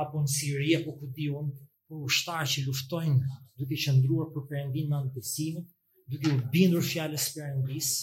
apo 0.00 0.22
në 0.24 0.32
Siri 0.32 0.72
apo 0.78 0.96
ku 1.02 1.10
diun, 1.18 1.52
por 1.88 2.06
ushtar 2.08 2.44
që 2.54 2.64
luftojnë 2.66 3.38
duke 3.60 3.76
qëndruar 3.84 4.32
për 4.34 4.48
Perëndin 4.50 4.88
në 4.92 4.98
anë 5.02 5.12
besimit, 5.14 5.68
duke 6.08 6.32
u 6.32 6.40
bindur 6.56 6.84
fjalës 6.94 7.28
së 7.30 7.36
Perëndisë, 7.36 7.96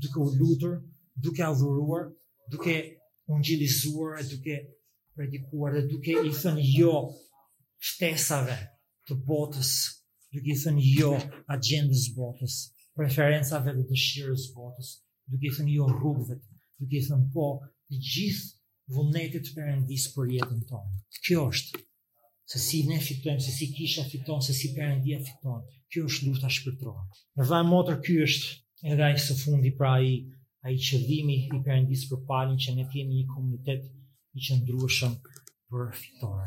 duke 0.00 0.20
u 0.24 0.30
lutur, 0.40 0.78
duke 1.20 1.42
adhuruar, 1.42 2.12
duke 2.50 2.96
ungjillizuar, 3.28 4.22
duke 4.30 4.68
predikuar 5.14 5.72
dhe 5.74 5.86
duke 5.88 6.12
i 6.28 6.32
thënë 6.32 6.62
jo 6.78 6.94
shtesave 7.82 8.56
të 9.08 9.16
botës, 9.28 9.72
duke 10.32 10.52
i 10.52 10.56
thënë 10.62 10.86
jo 11.00 11.12
agendës 11.56 12.06
botës, 12.16 12.56
preferencave 12.96 13.74
dhe 13.76 13.84
dëshirës 13.92 14.46
botës, 14.56 14.94
duke 15.28 15.48
i 15.50 15.54
thënë 15.56 15.74
jo 15.76 15.88
rrugëve, 15.92 16.38
duke 16.80 16.98
i 17.00 17.04
thënë 17.06 17.30
po 17.34 17.50
të 17.88 17.98
gjithë 18.10 18.94
vullnetit 18.96 19.52
perëndis 19.56 20.06
për 20.14 20.32
jetën 20.38 20.62
tonë. 20.70 20.92
Kjo 21.28 21.46
është 21.52 21.82
se 22.52 22.58
si 22.60 22.82
ne 22.88 22.98
fitojmë, 23.00 23.40
se 23.40 23.52
si 23.54 23.68
kisha 23.72 24.02
fiton, 24.08 24.42
se 24.44 24.52
si 24.52 24.72
perëndia 24.76 25.20
fiton. 25.24 25.62
Kjo 25.92 26.06
është 26.08 26.26
lufta 26.26 26.48
shpirtërore. 26.52 27.04
Në 27.38 27.46
vaj 27.48 27.62
motor 27.68 28.00
kjo 28.04 28.26
është 28.26 28.90
edhe 28.92 29.04
ai 29.06 29.20
së 29.22 29.36
fundi 29.38 29.70
pra 29.78 29.94
i 30.04 30.16
a 30.62 30.70
i 30.70 30.78
qëllimi 30.78 31.34
i 31.54 31.60
përëndisë 31.66 32.08
për 32.12 32.20
palin 32.28 32.58
që 32.64 32.74
ne 32.76 32.84
t'jemi 32.90 33.20
një 33.20 33.26
komunitet 33.32 33.88
i 34.38 34.44
qëndrueshëm 34.46 35.16
për 35.72 35.88
fitore. 36.02 36.46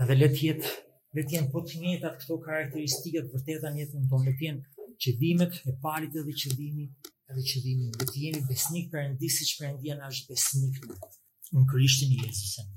Edhe 0.00 0.16
letë 0.20 0.40
jetë, 0.46 0.72
letë 1.18 1.36
jenë 1.36 1.50
po 1.54 1.62
të 1.68 1.82
njëtë 1.84 2.08
atë 2.10 2.22
këto 2.24 2.38
karakteristikët 2.48 3.28
për 3.34 3.44
të 3.46 3.56
edhe 3.58 3.74
njëtë 3.76 4.00
në 4.00 4.10
tonë, 4.12 4.28
letë 4.30 4.48
jenë 4.48 4.88
qëllimet 5.04 5.60
e 5.68 5.76
palit 5.84 6.16
edhe 6.22 6.36
qëllimi 6.42 6.88
edhe 7.34 7.46
qëllimi. 7.52 7.92
Letë 8.00 8.18
jemi 8.24 8.44
besnik 8.48 8.90
përëndisë 8.96 9.44
i 9.46 9.50
që 9.52 9.60
përëndia 9.62 10.00
në 10.00 10.10
është 10.14 10.32
besnik 10.32 10.82
në, 10.88 11.00
në 11.60 11.68
kërishtin 11.72 12.16
i 12.16 12.20
Jezusen. 12.24 12.74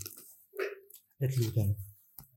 Letë 1.23 1.43
lutëmë. 1.45 1.84